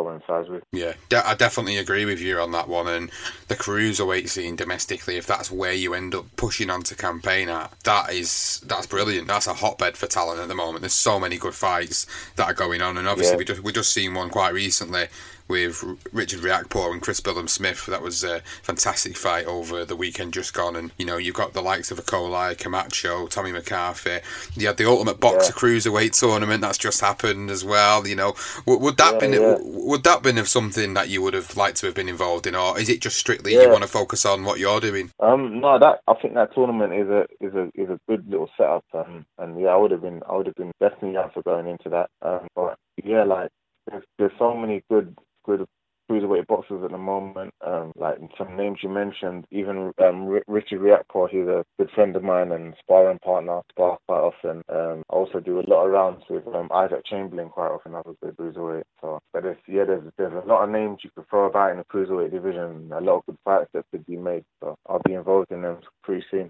carry 0.03 0.19
that 0.19 0.25
power 0.27 0.37
and 0.37 0.45
size 0.45 0.49
with. 0.49 0.63
Yeah, 0.71 0.93
de- 1.09 1.27
I 1.27 1.35
definitely 1.35 1.77
agree 1.77 2.05
with 2.05 2.19
you 2.19 2.39
on 2.39 2.51
that 2.51 2.67
one. 2.67 2.87
And 2.87 3.11
the 3.47 3.55
cruiserweight 3.55 4.29
scene 4.29 4.55
domestically, 4.55 5.17
if 5.17 5.27
that's 5.27 5.51
where 5.51 5.73
you 5.73 5.93
end 5.93 6.15
up 6.15 6.25
pushing 6.35 6.69
on 6.69 6.83
to 6.83 6.95
campaign 6.95 7.49
at, 7.49 7.71
that 7.83 8.11
is 8.11 8.61
that's 8.65 8.87
brilliant. 8.87 9.27
That's 9.27 9.47
a 9.47 9.53
hotbed 9.53 9.97
for 9.97 10.07
talent 10.07 10.39
at 10.39 10.47
the 10.47 10.55
moment. 10.55 10.81
There's 10.81 10.93
so 10.93 11.19
many 11.19 11.37
good 11.37 11.55
fights 11.55 12.05
that 12.35 12.47
are 12.47 12.53
going 12.53 12.81
on, 12.81 12.97
and 12.97 13.07
obviously 13.07 13.33
Yeah. 13.33 13.37
we 13.39 13.45
just 13.45 13.63
we 13.63 13.71
just 13.71 13.93
seen 13.93 14.13
one 14.13 14.29
quite 14.29 14.53
recently 14.53 15.07
with 15.51 15.83
Richard 16.13 16.39
Riakporhe 16.39 16.93
and 16.93 17.01
Chris 17.01 17.19
Billam-Smith. 17.19 17.85
That 17.87 18.01
was 18.01 18.23
a 18.23 18.39
fantastic 18.63 19.17
fight 19.17 19.45
over 19.45 19.83
the 19.85 19.95
weekend 19.95 20.33
just 20.33 20.53
gone. 20.53 20.75
And 20.75 20.91
you 20.97 21.05
know 21.05 21.17
you've 21.17 21.35
got 21.35 21.53
the 21.53 21.61
likes 21.61 21.91
of 21.91 21.99
Okolie, 21.99 22.57
Camacho, 22.57 23.27
Tommy 23.27 23.51
McCarthy. 23.51 24.19
You 24.55 24.67
had 24.67 24.77
the 24.77 24.89
Ultimate 24.89 25.19
Boxxer 25.19 25.51
Cruiserweight 25.51 26.17
tournament 26.17 26.61
that's 26.61 26.77
just 26.77 27.01
happened 27.01 27.51
as 27.51 27.63
well. 27.65 28.07
You 28.07 28.15
know, 28.15 28.33
would, 28.65 28.81
would 28.81 28.97
that 28.97 29.13
Yeah, 29.15 29.19
been 29.19 29.33
yeah. 29.33 29.57
would 29.61 30.03
that 30.05 30.23
been 30.23 30.37
of 30.37 30.47
something 30.47 30.93
that 30.93 31.09
you 31.09 31.21
would 31.21 31.33
have 31.33 31.57
liked 31.57 31.77
to 31.77 31.85
have 31.87 31.95
been 31.95 32.09
involved 32.09 32.47
in, 32.47 32.55
or 32.55 32.79
is 32.79 32.87
it 32.89 33.01
just 33.01 33.17
strictly 33.17 33.53
Yeah. 33.53 33.63
you 33.63 33.69
want 33.69 33.83
to 33.83 33.89
focus 33.89 34.25
on 34.25 34.43
what 34.45 34.57
you're 34.59 34.79
doing? 34.79 35.11
Um, 35.19 35.59
no, 35.59 35.77
that 35.77 35.99
I 36.07 36.13
think 36.21 36.33
that 36.35 36.53
tournament 36.55 36.93
is 36.93 37.09
a 37.09 37.25
is 37.41 37.53
a 37.53 37.69
is 37.75 37.89
a 37.89 37.99
good 38.07 38.25
little 38.29 38.49
setup. 38.57 38.85
Um, 38.93 39.25
and 39.37 39.59
yeah, 39.59 39.69
I 39.69 39.75
would 39.75 39.91
have 39.91 40.01
been 40.01 40.21
I 40.29 40.37
would 40.37 40.45
have 40.47 40.55
been 40.55 40.71
definitely 40.79 41.17
up 41.17 41.33
for 41.33 41.43
going 41.43 41.67
into 41.67 41.89
that. 41.89 42.09
Um, 42.21 42.47
but 42.55 42.77
yeah, 43.03 43.23
like 43.23 43.49
there's 43.87 44.03
there's 44.17 44.31
so 44.39 44.55
many 44.55 44.83
good 44.89 45.17
good 45.45 45.65
cruiserweight 46.09 46.47
boxers 46.47 46.83
at 46.83 46.91
the 46.91 46.97
moment. 46.97 47.53
Um, 47.65 47.91
like 47.95 48.17
some 48.37 48.57
names 48.57 48.79
you 48.83 48.89
mentioned, 48.89 49.45
even 49.51 49.91
um, 50.03 50.27
R- 50.27 50.43
Richard 50.47 50.81
Riakpo, 50.81 51.29
he's 51.29 51.47
a 51.47 51.63
good 51.79 51.89
friend 51.95 52.15
of 52.15 52.23
mine 52.23 52.51
and 52.51 52.75
sparring 52.79 53.19
partner. 53.19 53.61
Spar 53.71 53.97
quite 54.07 54.19
often. 54.19 54.61
Um, 54.69 55.03
I 55.09 55.13
also 55.13 55.39
do 55.39 55.59
a 55.59 55.67
lot 55.69 55.85
of 55.85 55.91
rounds 55.91 56.23
with 56.29 56.47
um, 56.47 56.69
Isaac 56.73 57.05
Chamberlain 57.05 57.49
quite 57.49 57.69
often. 57.71 57.93
That's 57.93 58.09
a 58.09 58.25
good 58.25 58.37
cruiserweight. 58.37 58.83
So, 59.01 59.19
but 59.33 59.43
there's 59.43 59.57
yeah, 59.67 59.85
there's 59.85 60.03
there's 60.17 60.33
a 60.33 60.47
lot 60.47 60.63
of 60.63 60.69
names 60.69 60.99
you 61.03 61.11
could 61.15 61.29
throw 61.29 61.45
about 61.45 61.71
in 61.71 61.77
the 61.77 61.85
cruiserweight 61.85 62.31
division. 62.31 62.91
A 62.93 63.01
lot 63.01 63.17
of 63.19 63.25
good 63.27 63.37
fights 63.45 63.69
that 63.73 63.85
could 63.91 64.05
be 64.05 64.17
made. 64.17 64.43
So 64.61 64.75
I'll 64.89 65.01
be 65.05 65.13
involved 65.13 65.51
in 65.51 65.61
them 65.61 65.77
pretty 66.03 66.25
soon. 66.29 66.49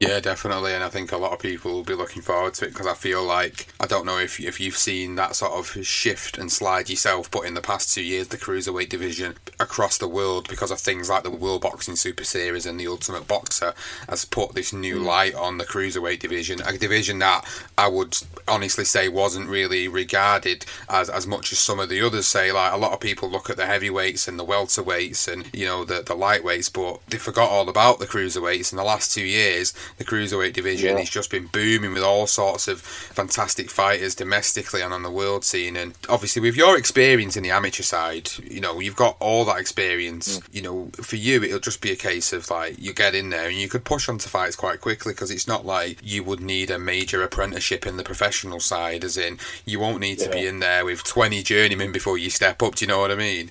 Yeah, 0.00 0.18
definitely, 0.18 0.74
and 0.74 0.82
I 0.82 0.88
think 0.88 1.12
a 1.12 1.16
lot 1.16 1.32
of 1.32 1.38
people 1.38 1.72
will 1.72 1.84
be 1.84 1.94
looking 1.94 2.20
forward 2.20 2.54
to 2.54 2.64
it 2.64 2.70
because 2.70 2.88
I 2.88 2.94
feel 2.94 3.22
like 3.22 3.68
I 3.78 3.86
don't 3.86 4.04
know 4.04 4.18
if 4.18 4.40
if 4.40 4.58
you've 4.58 4.76
seen 4.76 5.14
that 5.14 5.36
sort 5.36 5.52
of 5.52 5.86
shift 5.86 6.36
and 6.36 6.50
slide 6.50 6.90
yourself, 6.90 7.30
but 7.30 7.42
in 7.42 7.54
the 7.54 7.60
past 7.60 7.94
two 7.94 8.02
years, 8.02 8.26
the 8.26 8.36
cruiserweight 8.36 8.88
division 8.88 9.36
across 9.60 9.96
the 9.96 10.08
world, 10.08 10.48
because 10.48 10.72
of 10.72 10.80
things 10.80 11.08
like 11.08 11.22
the 11.22 11.30
World 11.30 11.60
Boxing 11.62 11.94
Super 11.94 12.24
Series 12.24 12.66
and 12.66 12.78
the 12.78 12.88
Ultimate 12.88 13.28
Boxxer, 13.28 13.72
has 14.08 14.24
put 14.24 14.54
this 14.54 14.72
new 14.72 14.98
hmm. 14.98 15.04
light 15.04 15.34
on 15.36 15.58
the 15.58 15.64
cruiserweight 15.64 16.18
division, 16.18 16.60
a 16.66 16.76
division 16.76 17.20
that 17.20 17.44
I 17.78 17.86
would 17.86 18.18
honestly 18.48 18.84
say 18.84 19.08
wasn't 19.08 19.48
really 19.48 19.86
regarded 19.86 20.66
as 20.88 21.08
as 21.08 21.24
much 21.24 21.52
as 21.52 21.60
some 21.60 21.78
of 21.78 21.88
the 21.88 22.02
others 22.02 22.26
say. 22.26 22.50
Like 22.50 22.72
a 22.72 22.78
lot 22.78 22.92
of 22.92 22.98
people 22.98 23.30
look 23.30 23.48
at 23.48 23.56
the 23.56 23.66
heavyweights 23.66 24.26
and 24.26 24.40
the 24.40 24.44
welterweights 24.44 25.32
and 25.32 25.48
you 25.54 25.66
know 25.66 25.84
the 25.84 26.02
the 26.02 26.16
lightweights, 26.16 26.72
but 26.72 27.00
they 27.08 27.18
forgot 27.18 27.48
all 27.48 27.68
about 27.68 28.00
the 28.00 28.06
cruiserweights. 28.06 28.72
In 28.72 28.76
the 28.76 28.82
last 28.82 29.14
two 29.14 29.24
years, 29.24 29.72
the 29.98 30.04
cruiserweight 30.04 30.52
division 30.52 30.90
Yeah. 30.94 30.98
has 31.00 31.10
just 31.10 31.30
been 31.30 31.46
booming 31.46 31.92
with 31.92 32.02
all 32.02 32.26
sorts 32.26 32.68
of 32.68 32.80
fantastic 32.80 33.70
fighters 33.70 34.14
domestically 34.14 34.80
and 34.80 34.92
on 34.92 35.02
the 35.02 35.10
world 35.10 35.44
scene. 35.44 35.76
And 35.76 35.94
obviously, 36.08 36.42
with 36.42 36.56
your 36.56 36.76
experience 36.76 37.36
in 37.36 37.42
the 37.42 37.50
amateur 37.50 37.82
side, 37.82 38.30
you 38.42 38.60
know 38.60 38.80
you've 38.80 38.96
got 38.96 39.16
all 39.20 39.44
that 39.46 39.58
experience. 39.58 40.40
You 40.52 40.62
know, 40.62 40.90
for 41.02 41.16
you, 41.16 41.42
it'll 41.42 41.58
just 41.58 41.80
be 41.80 41.90
a 41.92 41.96
case 41.96 42.32
of 42.32 42.50
like 42.50 42.76
you 42.78 42.92
get 42.92 43.14
in 43.14 43.30
there 43.30 43.48
and 43.48 43.56
you 43.56 43.68
could 43.68 43.84
push 43.84 44.08
onto 44.08 44.28
fights 44.28 44.56
quite 44.56 44.80
quickly 44.80 45.12
because 45.12 45.30
it's 45.30 45.46
not 45.48 45.64
like 45.66 45.98
you 46.02 46.22
would 46.24 46.40
need 46.40 46.70
a 46.70 46.78
major 46.78 47.22
apprenticeship 47.22 47.86
in 47.86 47.96
the 47.96 48.04
professional 48.04 48.60
side, 48.60 49.04
as 49.04 49.16
in 49.16 49.38
you 49.64 49.80
won't 49.80 50.00
need 50.00 50.18
to 50.20 50.28
be 50.30 50.46
in 50.46 50.60
there 50.60 50.84
with 50.84 51.04
twenty 51.04 51.42
journeymen 51.42 51.92
before 51.92 52.18
you 52.18 52.30
step 52.30 52.62
up. 52.62 52.74
Do 52.76 52.84
you 52.84 52.88
know 52.88 53.00
what 53.00 53.10
I 53.10 53.16
mean? 53.16 53.50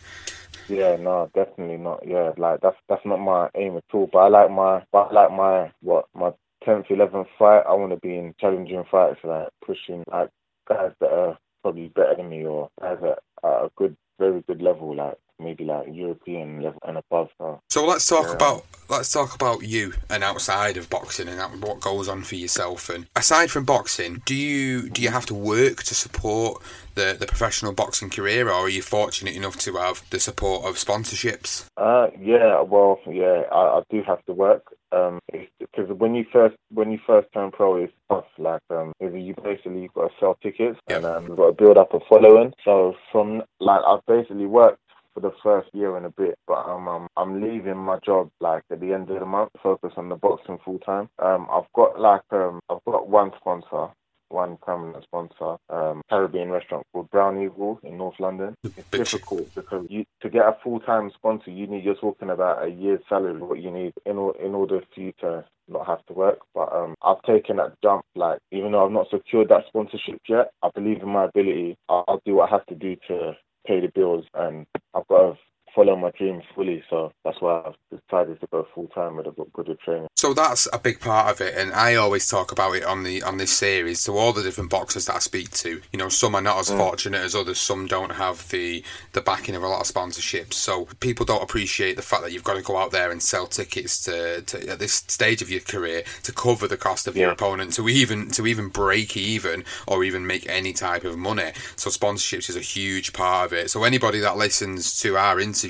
Yeah, 0.67 0.95
no, 0.97 1.29
definitely 1.35 1.77
not. 1.77 2.07
Yeah, 2.07 2.31
like 2.37 2.61
that's 2.61 2.77
that's 2.87 3.05
not 3.05 3.19
my 3.19 3.49
aim 3.55 3.77
at 3.77 3.83
all. 3.93 4.07
But 4.11 4.19
I 4.19 4.27
like 4.29 4.51
my, 4.51 4.83
but 4.91 5.11
I 5.11 5.13
like 5.13 5.31
my 5.31 5.71
what 5.81 6.05
my 6.15 6.31
tenth, 6.63 6.85
eleventh 6.89 7.27
fight, 7.37 7.63
I 7.67 7.73
want 7.73 7.91
to 7.91 7.99
be 7.99 8.17
in 8.17 8.33
challenging 8.39 8.83
fights, 8.89 9.19
like 9.23 9.49
pushing 9.65 10.03
like 10.11 10.29
guys 10.67 10.91
that 11.01 11.11
are 11.11 11.37
probably 11.61 11.89
better 11.89 12.15
than 12.17 12.29
me 12.29 12.45
or 12.45 12.69
guys 12.81 12.97
that 13.01 13.19
are 13.43 13.65
a 13.65 13.69
good, 13.75 13.95
very 14.19 14.41
good 14.47 14.61
level, 14.61 14.95
like 14.95 15.17
maybe 15.39 15.63
like 15.65 15.87
European 15.91 16.61
level 16.61 16.79
and 16.87 16.97
above. 16.97 17.29
So, 17.37 17.59
So 17.69 17.85
let's 17.85 18.07
talk 18.07 18.27
Yeah. 18.27 18.33
about 18.35 18.63
let's 18.89 19.11
talk 19.11 19.33
about 19.33 19.63
you 19.63 19.93
and 20.09 20.23
outside 20.23 20.77
of 20.77 20.89
boxing 20.89 21.27
and 21.27 21.39
out- 21.39 21.57
what 21.57 21.79
goes 21.79 22.07
on 22.07 22.21
for 22.21 22.35
yourself. 22.35 22.89
And 22.89 23.07
aside 23.15 23.49
from 23.49 23.65
boxing, 23.65 24.21
do 24.25 24.35
you 24.35 24.89
do 24.89 25.01
you 25.01 25.09
have 25.09 25.25
to 25.27 25.33
work 25.33 25.83
to 25.83 25.95
support 25.95 26.61
the 26.95 27.15
the 27.19 27.25
professional 27.25 27.73
boxing 27.73 28.09
career, 28.09 28.47
or 28.49 28.53
are 28.53 28.69
you 28.69 28.81
fortunate 28.81 29.35
enough 29.35 29.57
to 29.59 29.73
have 29.77 30.03
the 30.11 30.19
support 30.19 30.65
of 30.65 30.75
sponsorships? 30.75 31.65
Uh, 31.77 32.07
yeah, 32.19 32.61
well, 32.61 32.99
yeah, 33.07 33.43
I, 33.51 33.79
I 33.79 33.83
do 33.89 34.03
have 34.03 34.23
to 34.25 34.33
work. 34.33 34.63
Um, 34.91 35.17
because 35.59 35.89
when 35.97 36.13
you 36.13 36.23
first 36.31 36.55
when 36.69 36.91
you 36.91 36.99
first 37.07 37.27
turn 37.33 37.49
pro, 37.49 37.77
it's 37.77 37.93
tough. 38.11 38.25
Like, 38.37 38.61
um, 38.69 38.91
you 38.99 39.33
basically 39.43 39.81
you've 39.81 39.93
got 39.93 40.09
to 40.09 40.13
sell 40.19 40.37
tickets 40.43 40.79
and 40.87 41.03
um, 41.03 41.27
you've 41.27 41.37
got 41.37 41.47
to 41.47 41.53
build 41.53 41.77
up 41.79 41.93
a 41.95 41.99
following. 42.07 42.53
So 42.63 42.93
from 43.11 43.41
like 43.59 43.81
I've 43.87 44.05
basically 44.05 44.45
worked 44.45 44.77
for 45.13 45.19
the 45.19 45.31
first 45.43 45.69
year 45.73 45.95
and 45.97 46.05
a 46.05 46.09
bit, 46.09 46.37
but 46.47 46.65
um, 46.65 46.87
um, 46.87 47.07
I'm 47.17 47.41
leaving 47.41 47.77
my 47.77 47.99
job 48.05 48.29
like 48.39 48.63
at 48.71 48.79
the 48.79 48.93
end 48.93 49.09
of 49.09 49.19
the 49.19 49.25
month, 49.25 49.51
focus 49.61 49.93
on 49.97 50.09
the 50.09 50.15
boxing 50.15 50.59
full 50.63 50.79
time. 50.79 51.09
Um, 51.19 51.47
I've 51.51 51.71
got 51.75 51.99
like 51.99 52.21
um, 52.31 52.59
I've 52.69 52.83
got 52.85 53.07
one 53.09 53.31
sponsor. 53.39 53.93
One 54.29 54.57
permanent 54.65 55.03
sponsor, 55.03 55.57
um, 55.69 56.01
Caribbean 56.09 56.49
restaurant 56.49 56.87
called 56.91 57.11
Brown 57.11 57.39
Eagle 57.39 57.79
in 57.83 57.99
North 57.99 58.19
London. 58.19 58.55
It's 58.63 58.87
difficult 58.91 59.47
because 59.53 59.85
you 59.91 60.05
to 60.23 60.29
get 60.29 60.47
a 60.47 60.57
full 60.63 60.79
time 60.79 61.11
sponsor, 61.13 61.51
you 61.51 61.67
need 61.67 61.83
you're 61.83 61.93
talking 61.93 62.31
about 62.31 62.65
a 62.65 62.69
year's 62.69 63.01
salary. 63.07 63.39
What 63.39 63.61
you 63.61 63.69
need 63.69 63.93
in 64.07 64.13
in 64.43 64.55
order 64.55 64.81
for 64.95 64.99
you 64.99 65.13
to 65.19 65.45
not 65.67 65.85
have 65.85 66.03
to 66.07 66.13
work. 66.13 66.39
But 66.55 66.73
um, 66.73 66.95
I've 67.03 67.21
taken 67.23 67.57
that 67.57 67.75
jump. 67.83 68.05
Like 68.15 68.39
even 68.51 68.71
though 68.71 68.83
I've 68.83 68.91
not 68.91 69.11
secured 69.11 69.49
that 69.49 69.65
sponsorship 69.67 70.19
yet, 70.27 70.49
I 70.63 70.69
believe 70.73 71.03
in 71.03 71.09
my 71.09 71.25
ability. 71.25 71.77
I'll, 71.87 72.03
I'll 72.07 72.21
do 72.25 72.35
what 72.35 72.49
I 72.49 72.55
have 72.55 72.65
to 72.67 72.75
do 72.75 72.95
to 73.09 73.33
pay 73.65 73.79
the 73.79 73.87
bills, 73.87 74.25
um, 74.33 74.65
got 75.07 75.33
to 75.33 75.37
follow 75.73 75.95
my 75.95 76.11
dreams 76.11 76.43
fully. 76.55 76.83
So 76.89 77.11
that's 77.23 77.41
why 77.41 77.63
I've 77.65 77.99
decided 77.99 78.39
to 78.41 78.47
go 78.51 78.67
full 78.73 78.87
time 78.87 79.17
with 79.17 79.27
a 79.27 79.31
good 79.31 79.51
good 79.53 79.79
training. 79.79 80.07
So 80.15 80.33
that's 80.33 80.67
a 80.71 80.79
big 80.79 80.99
part 80.99 81.31
of 81.31 81.41
it, 81.41 81.55
and 81.57 81.73
I 81.73 81.95
always 81.95 82.27
talk 82.27 82.51
about 82.51 82.75
it 82.75 82.83
on 82.83 83.03
the 83.03 83.23
on 83.23 83.37
this 83.37 83.51
series 83.51 84.03
to 84.05 84.17
all 84.17 84.33
the 84.33 84.43
different 84.43 84.69
boxers 84.69 85.05
that 85.07 85.15
I 85.15 85.19
speak 85.19 85.51
to. 85.51 85.81
You 85.91 85.99
know, 85.99 86.09
some 86.09 86.35
are 86.35 86.41
not 86.41 86.59
as 86.59 86.69
mm. 86.69 86.77
fortunate 86.77 87.21
as 87.21 87.35
others. 87.35 87.59
Some 87.59 87.87
don't 87.87 88.13
have 88.13 88.49
the 88.49 88.83
the 89.13 89.21
backing 89.21 89.55
of 89.55 89.63
a 89.63 89.67
lot 89.67 89.81
of 89.81 89.93
sponsorships, 89.93 90.53
so 90.53 90.87
people 90.99 91.25
don't 91.25 91.43
appreciate 91.43 91.95
the 91.95 92.01
fact 92.01 92.23
that 92.23 92.31
you've 92.31 92.43
got 92.43 92.55
to 92.55 92.61
go 92.61 92.77
out 92.77 92.91
there 92.91 93.11
and 93.11 93.21
sell 93.21 93.47
tickets 93.47 94.01
to, 94.03 94.41
to 94.43 94.69
at 94.69 94.79
this 94.79 94.93
stage 94.93 95.41
of 95.41 95.49
your 95.49 95.61
career 95.61 96.03
to 96.23 96.31
cover 96.31 96.67
the 96.67 96.77
cost 96.77 97.07
of 97.07 97.17
your 97.17 97.31
opponent 97.31 97.73
to 97.73 97.89
even 97.89 98.29
to 98.29 98.47
even 98.47 98.69
break 98.69 99.17
even 99.17 99.63
or 99.87 100.03
even 100.03 100.25
make 100.25 100.47
any 100.47 100.73
type 100.73 101.03
of 101.03 101.17
money. 101.17 101.51
So 101.75 101.89
sponsorships 101.89 102.49
is 102.49 102.55
a 102.55 102.61
huge 102.61 103.13
part 103.13 103.47
of 103.47 103.53
it. 103.53 103.71
So 103.71 103.83
anybody 103.83 104.19
that 104.19 104.37
listens 104.37 104.99
to 105.01 105.17
our 105.17 105.39
interview 105.39 105.62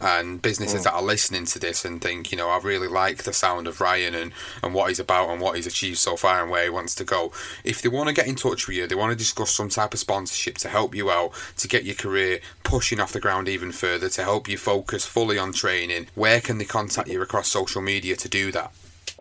and 0.00 0.40
businesses 0.42 0.80
Mm. 0.80 0.84
that 0.84 0.94
are 0.94 1.02
listening 1.02 1.44
to 1.46 1.58
this 1.58 1.84
and 1.84 2.00
think, 2.00 2.30
you 2.32 2.38
know, 2.38 2.48
I 2.48 2.58
really 2.58 2.88
like 2.88 3.24
the 3.24 3.32
sound 3.32 3.66
of 3.66 3.80
Ryan 3.80 4.14
and, 4.14 4.32
and 4.62 4.74
what 4.74 4.88
he's 4.88 4.98
about 5.00 5.28
and 5.30 5.40
what 5.40 5.56
he's 5.56 5.66
achieved 5.66 5.98
so 5.98 6.16
far 6.16 6.42
and 6.42 6.50
where 6.50 6.64
he 6.64 6.70
wants 6.70 6.94
to 6.96 7.04
go. 7.04 7.32
If 7.64 7.82
they 7.82 7.88
want 7.88 8.08
to 8.08 8.14
get 8.14 8.26
in 8.26 8.36
touch 8.36 8.66
with 8.66 8.76
you, 8.76 8.86
they 8.86 8.94
want 8.94 9.12
to 9.12 9.16
discuss 9.16 9.50
some 9.50 9.68
type 9.68 9.94
of 9.94 10.00
sponsorship 10.00 10.58
to 10.58 10.68
help 10.68 10.94
you 10.94 11.10
out, 11.10 11.32
to 11.58 11.68
get 11.68 11.84
your 11.84 11.94
career 11.96 12.40
pushing 12.62 13.00
off 13.00 13.12
the 13.12 13.20
ground 13.20 13.48
even 13.48 13.72
further, 13.72 14.08
to 14.08 14.22
help 14.22 14.48
you 14.48 14.56
focus 14.58 15.04
fully 15.06 15.38
on 15.38 15.52
training, 15.52 16.06
where 16.14 16.40
can 16.40 16.58
they 16.58 16.64
contact 16.64 17.08
you 17.08 17.20
across 17.22 17.48
social 17.48 17.82
media 17.82 18.16
to 18.16 18.28
do 18.28 18.52
that? 18.52 18.72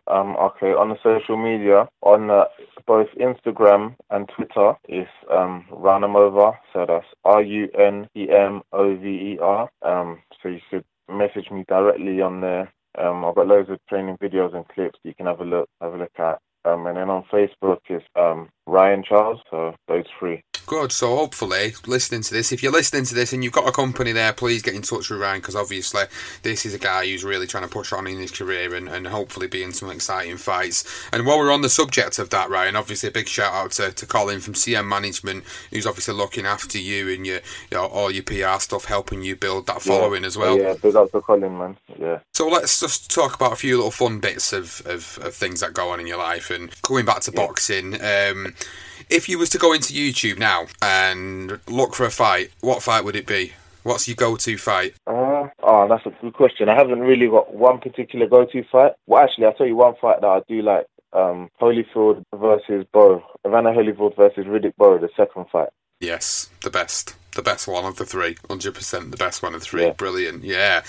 Um, 0.10 0.36
okay, 0.38 0.72
on 0.74 0.90
the 0.90 0.98
social 1.04 1.38
media, 1.38 1.88
on 2.02 2.30
uh, 2.30 2.46
both 2.88 3.08
Instagram 3.20 3.96
and 4.10 4.30
Twitter, 4.36 4.74
is 4.88 5.08
um, 5.32 5.66
Runemover. 5.72 6.58
So 6.74 6.86
that's 6.88 7.06
R 7.24 7.42
U 7.44 7.70
N 7.78 8.08
E 8.16 8.28
M 8.30 8.62
O 8.74 8.96
V 8.96 9.08
E 9.08 9.40
R. 9.42 9.70
Um, 9.84 10.22
so 10.42 10.50
you 10.50 10.60
should 10.70 10.84
message 11.08 11.52
me 11.52 11.64
directly 11.68 12.22
on 12.22 12.42
there. 12.42 12.72
Um, 12.98 13.24
I've 13.24 13.36
got 13.36 13.48
loads 13.48 13.70
of 13.70 13.80
training 13.88 14.18
videos 14.18 14.56
and 14.56 14.68
clips 14.68 15.00
that 15.04 15.10
you 15.10 15.16
can 15.16 15.28
have 15.28 15.42
a 15.42 15.46
look 15.46 15.70
have 15.82 15.94
a 15.94 15.98
look 15.98 16.18
at. 16.18 16.40
Um, 16.66 16.88
and 16.88 16.98
then 16.98 17.10
on 17.10 17.24
Facebook 17.32 17.80
is 17.90 18.02
um, 18.16 18.50
Ryan 18.70 19.04
Charles. 19.04 19.42
So 19.50 19.76
those 19.88 20.06
three. 20.18 20.44
Good. 20.70 20.92
So 20.92 21.16
hopefully, 21.16 21.74
listening 21.88 22.22
to 22.22 22.32
this, 22.32 22.52
if 22.52 22.62
you're 22.62 22.72
listening 22.72 23.04
to 23.06 23.16
this 23.16 23.34
and 23.34 23.44
you've 23.44 23.54
got 23.54 23.68
a 23.68 23.72
company 23.72 24.12
there, 24.12 24.32
please 24.34 24.62
get 24.62 24.76
in 24.76 24.84
touch 24.84 25.10
with 25.10 25.20
Ryan 25.20 25.42
because 25.42 25.56
obviously 25.56 26.04
this 26.44 26.64
is 26.64 26.76
a 26.76 26.78
guy 26.78 27.08
who's 27.08 27.24
really 27.24 27.48
trying 27.48 27.64
to 27.64 27.70
push 27.70 27.92
on 27.92 28.06
in 28.06 28.20
his 28.20 28.30
career 28.30 28.76
and, 28.76 28.88
and 28.88 29.08
hopefully 29.08 29.48
be 29.48 29.64
in 29.64 29.72
some 29.72 29.90
exciting 29.90 30.38
fights. 30.38 30.84
And 31.12 31.26
while 31.26 31.40
we're 31.40 31.52
on 31.52 31.64
the 31.64 31.70
subject 31.70 32.20
of 32.20 32.30
that, 32.30 32.52
Ryan, 32.52 32.76
obviously 32.76 33.10
a 33.10 33.12
big 33.12 33.28
shout 33.28 33.52
out 33.52 33.72
to, 33.72 33.92
to 33.92 34.06
Colin 34.06 34.42
from 34.42 34.54
CM 34.54 34.88
Management, 34.88 35.44
who's 35.72 35.88
obviously 35.88 36.14
looking 36.14 36.46
after 36.46 36.78
you 36.78 37.10
and 37.10 37.26
your, 37.26 37.38
you 37.72 37.78
know, 37.78 37.88
all 37.88 38.12
your 38.12 38.22
PR 38.22 38.60
stuff, 38.60 38.86
helping 38.86 39.24
you 39.24 39.36
build 39.36 39.66
that 39.66 39.82
following 39.82 40.22
yeah. 40.22 40.28
as 40.28 40.38
well. 40.38 40.56
Yeah, 40.56 40.76
big 40.80 40.96
up 40.96 41.12
to 41.14 41.22
Colin, 41.22 41.58
man. 41.58 41.78
Yeah. 41.98 42.20
So 42.36 42.48
let's 42.48 42.80
just 42.80 43.10
talk 43.10 43.34
about 43.34 43.54
a 43.54 43.56
few 43.56 43.78
little 43.78 43.90
fun 43.90 44.20
bits 44.20 44.54
of, 44.54 44.84
of, 44.86 45.18
of 45.24 45.34
things 45.34 45.62
that 45.62 45.74
go 45.74 45.90
on 45.90 46.00
in 46.00 46.06
your 46.06 46.20
life. 46.20 46.52
And 46.52 46.70
going 46.84 47.06
back 47.06 47.22
to 47.22 47.32
boxing, 47.32 47.96
um, 47.96 48.54
if 49.10 49.28
you 49.28 49.40
was 49.40 49.50
to 49.50 49.58
go 49.58 49.74
into 49.74 49.94
YouTube 49.94 50.38
now 50.38 50.68
and 50.82 51.60
look 51.68 51.96
for 51.96 52.06
a 52.06 52.12
fight, 52.12 52.52
what 52.62 52.84
fight 52.84 53.04
would 53.04 53.16
it 53.16 53.26
be? 53.26 53.54
What's 53.84 54.08
your 54.08 54.16
go-to 54.16 54.58
fight? 54.58 54.94
Uh, 55.08 55.48
oh, 55.64 55.88
that's 55.88 56.06
a 56.06 56.12
good 56.22 56.34
question. 56.34 56.70
I 56.70 56.76
haven't 56.76 57.00
really 57.00 57.28
got 57.28 57.54
one 57.54 57.80
particular 57.80 58.28
go-to 58.28 58.64
fight. 58.72 58.94
Well, 59.08 59.24
actually, 59.24 59.46
I'll 59.46 59.54
tell 59.54 59.68
you 59.68 59.76
one 59.76 59.96
fight 60.02 60.22
that 60.22 60.28
I 60.28 60.42
do 60.48 60.62
like. 60.62 60.86
Um, 61.12 61.50
Holyfield 61.60 62.24
versus 62.36 62.86
Bowe. 62.94 63.24
Evander 63.48 63.72
Holyfield 63.72 64.16
versus 64.16 64.46
Riddick 64.46 64.76
Bowe, 64.78 65.00
the 65.00 65.10
second 65.18 65.46
fight. 65.52 65.70
Yes, 66.00 66.50
the 66.62 66.70
best. 66.70 67.16
The 67.36 67.44
best 67.44 67.68
one 67.68 67.86
of 67.86 67.96
the 67.98 68.06
three. 68.06 68.36
100% 68.50 69.12
the 69.12 69.18
best 69.18 69.44
one 69.44 69.54
of 69.54 69.62
the 69.62 69.66
three. 69.66 69.84
Yeah. 69.84 69.92
Brilliant. 69.94 70.44
Yeah. 70.44 70.82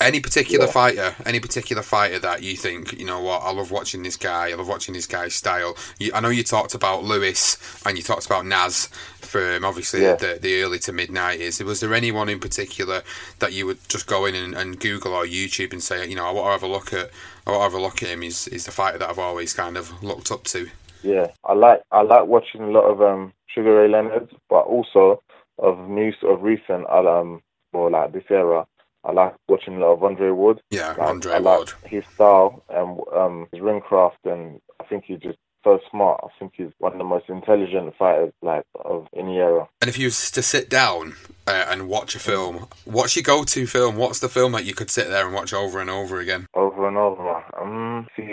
Any 0.00 0.20
particular 0.20 0.66
Yeah. 0.66 0.72
fighter, 0.72 1.14
any 1.24 1.38
particular 1.40 1.82
fighter 1.82 2.18
that 2.18 2.42
you 2.42 2.56
think, 2.56 2.92
you 2.92 3.06
know 3.06 3.20
what, 3.20 3.42
I 3.42 3.52
love 3.52 3.70
watching 3.70 4.02
this 4.02 4.16
guy, 4.16 4.50
I 4.50 4.54
love 4.54 4.68
watching 4.68 4.92
this 4.92 5.06
guy's 5.06 5.34
style. 5.34 5.76
You, 5.98 6.10
I 6.12 6.20
know 6.20 6.28
you 6.30 6.42
talked 6.42 6.74
about 6.74 7.04
Lewis 7.04 7.56
and 7.86 7.96
you 7.96 8.02
talked 8.02 8.26
about 8.26 8.44
Naz 8.44 8.88
from 9.20 9.64
obviously 9.64 10.02
Yeah. 10.02 10.16
the, 10.16 10.38
the 10.42 10.62
early 10.62 10.78
to 10.80 10.92
mid 10.92 11.10
90s. 11.10 11.64
Was 11.64 11.80
there 11.80 11.94
anyone 11.94 12.28
in 12.28 12.40
particular 12.40 13.02
that 13.38 13.52
you 13.52 13.64
would 13.66 13.78
just 13.88 14.06
go 14.06 14.26
in 14.26 14.34
and, 14.34 14.54
and 14.54 14.80
Google 14.80 15.14
or 15.14 15.24
YouTube 15.24 15.72
and 15.72 15.82
say, 15.82 16.06
you 16.08 16.16
know, 16.16 16.26
I 16.26 16.32
want 16.32 16.46
to 16.48 16.50
have 16.52 16.62
a 16.64 16.66
look 16.66 16.92
at, 16.92 17.10
I 17.46 17.50
want 17.52 17.60
to 17.60 17.64
have 17.64 17.74
a 17.74 17.80
look 17.80 18.02
at 18.02 18.08
him, 18.08 18.22
he's, 18.22 18.48
is 18.48 18.66
the 18.66 18.72
fighter 18.72 18.98
that 18.98 19.08
I've 19.08 19.18
always 19.18 19.52
kind 19.54 19.76
of 19.76 20.02
looked 20.02 20.30
up 20.32 20.44
to? 20.44 20.68
Yeah, 21.02 21.28
I 21.44 21.52
like 21.52 21.82
I 21.92 22.00
like 22.02 22.26
watching 22.26 22.62
a 22.62 22.70
lot 22.70 22.84
of 22.84 23.02
um 23.02 23.34
Sugar 23.46 23.74
Ray 23.74 23.88
Leonard, 23.88 24.30
but 24.48 24.60
also 24.62 25.22
of 25.58 25.88
new 25.88 26.12
sort 26.20 26.34
of 26.34 26.42
recent. 26.42 26.88
Um 26.90 27.42
or 27.72 27.90
like 27.90 28.12
this 28.12 28.24
era. 28.30 28.66
I 29.04 29.12
like 29.12 29.34
watching 29.48 29.76
a 29.76 29.78
lot 29.80 29.92
of 29.94 30.02
Andre 30.04 30.30
Ward. 30.30 30.60
Yeah, 30.70 30.90
Like, 30.90 30.98
Andre 31.00 31.32
I 31.34 31.38
like 31.38 31.56
Ward. 31.58 31.72
his 31.84 32.04
style 32.14 32.62
and 32.70 33.00
um 33.14 33.46
his 33.52 33.60
ring 33.60 33.80
craft, 33.80 34.18
and 34.24 34.60
I 34.80 34.84
think 34.84 35.04
he's 35.06 35.18
just 35.20 35.38
so 35.64 35.80
smart. 35.90 36.20
I 36.22 36.28
think 36.38 36.52
he's 36.56 36.70
one 36.78 36.92
of 36.92 36.98
the 36.98 37.04
most 37.04 37.28
intelligent 37.28 37.94
fighters 37.98 38.32
like 38.42 38.64
of 38.84 39.06
any 39.16 39.38
era. 39.38 39.66
And 39.80 39.88
if 39.88 39.98
you 39.98 40.06
was 40.06 40.30
to 40.30 40.42
sit 40.42 40.70
down 40.70 41.14
uh, 41.46 41.66
and 41.68 41.88
watch 41.88 42.14
a 42.14 42.18
film, 42.18 42.68
what's 42.84 43.16
your 43.16 43.22
go-to 43.22 43.66
film? 43.66 43.96
What's 43.96 44.20
the 44.20 44.28
film 44.28 44.52
that 44.52 44.64
you 44.64 44.74
could 44.74 44.90
sit 44.90 45.08
there 45.08 45.26
and 45.26 45.34
watch 45.34 45.52
over 45.52 45.80
and 45.80 45.90
over 45.90 46.20
again? 46.20 46.46
Over 46.54 46.88
and 46.88 46.96
over. 46.96 47.44
Um, 47.60 48.06
see 48.16 48.24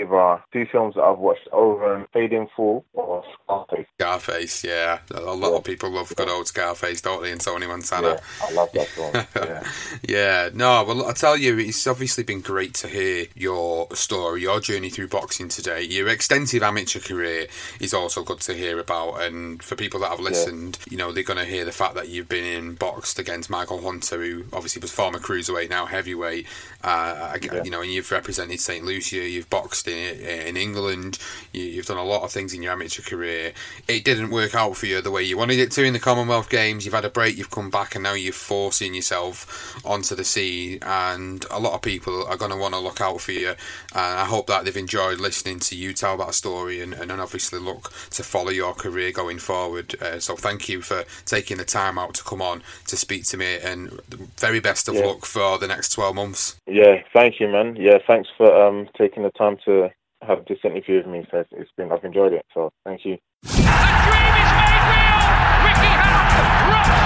two 0.53 0.65
films 0.71 0.95
that 0.95 1.01
I've 1.03 1.17
watched 1.17 1.47
over 1.51 1.95
and 1.95 2.11
Paid 2.11 2.33
in 2.33 2.47
Full 2.55 2.85
or 2.93 3.23
Scarface. 3.43 3.85
Scarface, 3.99 4.63
yeah. 4.63 4.99
A 5.13 5.21
lot 5.21 5.53
of 5.55 5.63
people 5.63 5.89
love 5.91 6.13
good 6.15 6.29
old 6.29 6.47
Scarface, 6.47 7.01
don't 7.01 7.23
they? 7.23 7.31
And 7.31 7.41
Tony 7.41 7.67
Montana. 7.67 8.07
Yeah, 8.07 8.47
I 8.47 8.51
love 8.51 8.69
that 8.73 8.87
film. 8.87 9.13
yeah. 9.35 9.63
Yeah, 10.07 10.49
no, 10.53 10.83
well, 10.83 11.07
I 11.07 11.13
tell 11.13 11.37
you, 11.37 11.57
it's 11.59 11.85
obviously 11.87 12.23
been 12.23 12.41
great 12.41 12.73
to 12.75 12.87
hear 12.87 13.25
your 13.35 13.87
story, 13.95 14.41
your 14.41 14.59
journey 14.59 14.89
through 14.89 15.07
boxing 15.07 15.47
today. 15.49 15.83
Your 15.83 16.07
extensive 16.07 16.63
amateur 16.63 16.99
career 16.99 17.47
is 17.79 17.93
also 17.93 18.23
good 18.23 18.39
to 18.41 18.53
hear 18.53 18.79
about. 18.79 19.21
And 19.21 19.61
for 19.63 19.75
people 19.75 19.99
that 20.01 20.09
have 20.09 20.19
listened, 20.19 20.79
you 20.89 20.97
know, 20.97 21.11
they're 21.11 21.23
going 21.23 21.39
to 21.39 21.45
hear 21.45 21.65
the 21.65 21.71
fact 21.71 21.95
that 21.95 22.09
you've 22.09 22.29
been 22.29 22.45
in 22.45 22.75
boxed 23.01 23.17
against 23.17 23.49
Michael 23.49 23.81
Hunter, 23.81 24.23
who 24.23 24.43
obviously 24.53 24.79
was 24.79 24.91
former 24.91 25.17
cruiserweight, 25.17 25.71
now 25.71 25.87
heavyweight. 25.87 26.45
Uh, 26.83 27.35
Yeah. 27.41 27.63
You 27.63 27.71
know, 27.71 27.81
and 27.81 27.91
you've 27.91 28.11
represented 28.11 28.59
St. 28.59 28.85
Lucia, 28.85 29.27
you've 29.27 29.49
boxed 29.49 29.87
in 29.87 30.19
in 30.19 30.55
England, 30.55 31.17
you, 31.51 31.63
you've 31.63 31.87
done 31.87 31.97
a 31.97 32.03
lot 32.03 32.21
of 32.21 32.31
things 32.31 32.53
in 32.53 32.61
your 32.61 32.73
amateur 32.73 33.01
career. 33.01 33.53
It 33.87 34.05
didn't 34.05 34.29
work 34.29 34.53
out 34.53 34.77
for 34.77 34.85
you 34.85 35.01
the 35.01 35.09
way 35.09 35.23
you 35.23 35.35
wanted 35.35 35.57
it 35.57 35.71
to 35.71 35.83
in 35.83 35.93
the 35.93 35.99
Commonwealth 35.99 36.49
Games. 36.49 36.85
You've 36.85 36.93
had 36.93 37.05
a 37.05 37.09
break, 37.09 37.37
you've 37.37 37.49
come 37.49 37.71
back, 37.71 37.95
and 37.95 38.03
now 38.03 38.13
you're 38.13 38.33
forcing 38.33 38.93
yourself 38.93 39.83
onto 39.83 40.13
the 40.13 40.23
scene. 40.23 40.77
And 40.83 41.43
a 41.49 41.59
lot 41.59 41.73
of 41.73 41.81
people 41.81 42.23
are 42.27 42.37
going 42.37 42.51
to 42.51 42.57
want 42.57 42.75
to 42.75 42.79
look 42.79 43.01
out 43.01 43.21
for 43.21 43.31
you. 43.31 43.49
And 43.49 44.19
I 44.23 44.25
hope 44.25 44.45
that 44.47 44.65
they've 44.65 44.77
enjoyed 44.77 45.19
listening 45.19 45.59
to 45.61 45.75
you 45.75 45.93
tell 45.93 46.17
that 46.17 46.35
story 46.35 46.81
and, 46.81 46.93
and 46.93 47.09
then 47.09 47.19
obviously 47.19 47.59
look 47.59 47.91
to 48.11 48.21
follow 48.21 48.51
your 48.51 48.75
career 48.75 49.11
going 49.11 49.39
forward. 49.39 49.95
Uh, 49.99 50.19
so 50.19 50.35
thank 50.35 50.69
you 50.69 50.81
for 50.83 51.03
taking 51.25 51.57
the 51.57 51.65
time 51.65 51.97
out 51.97 52.13
to 52.13 52.23
come 52.23 52.41
on 52.41 52.61
to 52.91 52.97
speak 52.97 53.25
to 53.25 53.37
me, 53.37 53.57
and 53.57 53.89
the 54.09 54.17
very 54.37 54.59
best 54.59 54.87
of 54.87 54.95
Yeah. 54.95 55.05
luck 55.07 55.25
for 55.25 55.57
the 55.57 55.67
next 55.67 55.89
12 55.93 56.13
months. 56.15 56.55
Yeah, 56.67 57.01
thank 57.13 57.39
you, 57.39 57.47
man. 57.47 57.75
Yeah, 57.77 57.97
thanks 58.07 58.29
for 58.37 58.47
um 58.63 58.87
taking 58.97 59.23
the 59.23 59.31
time 59.31 59.57
to 59.65 59.89
have 60.21 60.45
this 60.45 60.59
interview 60.63 60.97
with 60.97 61.07
me. 61.07 61.25
So 61.31 61.39
it's, 61.39 61.49
it's 61.53 61.71
been 61.77 61.91
I've 61.91 62.03
enjoyed 62.05 62.33
it. 62.33 62.45
So 62.53 62.71
thank 62.85 63.03
you. 63.05 63.17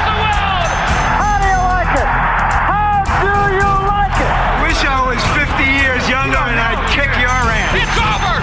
How 0.05 1.39
do 1.41 1.47
you 1.49 1.61
like 1.73 1.93
it? 1.97 2.05
How 2.05 3.01
do 3.23 3.33
you 3.57 3.71
like 3.89 4.17
it? 4.21 4.33
Wish 4.67 4.81
I 4.85 4.99
was 5.09 5.21
50 5.33 5.63
years 5.65 6.03
younger 6.09 6.37
and 6.37 6.59
I'd 6.59 6.81
kick 6.93 7.09
your 7.17 7.31
ass. 7.31 7.73
It's 7.81 7.97
over! 7.97 8.34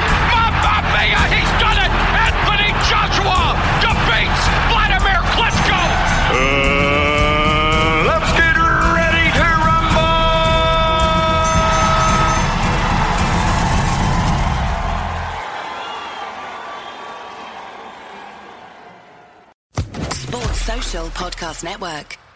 Podcast 20.93 21.65
Network. 21.65 22.32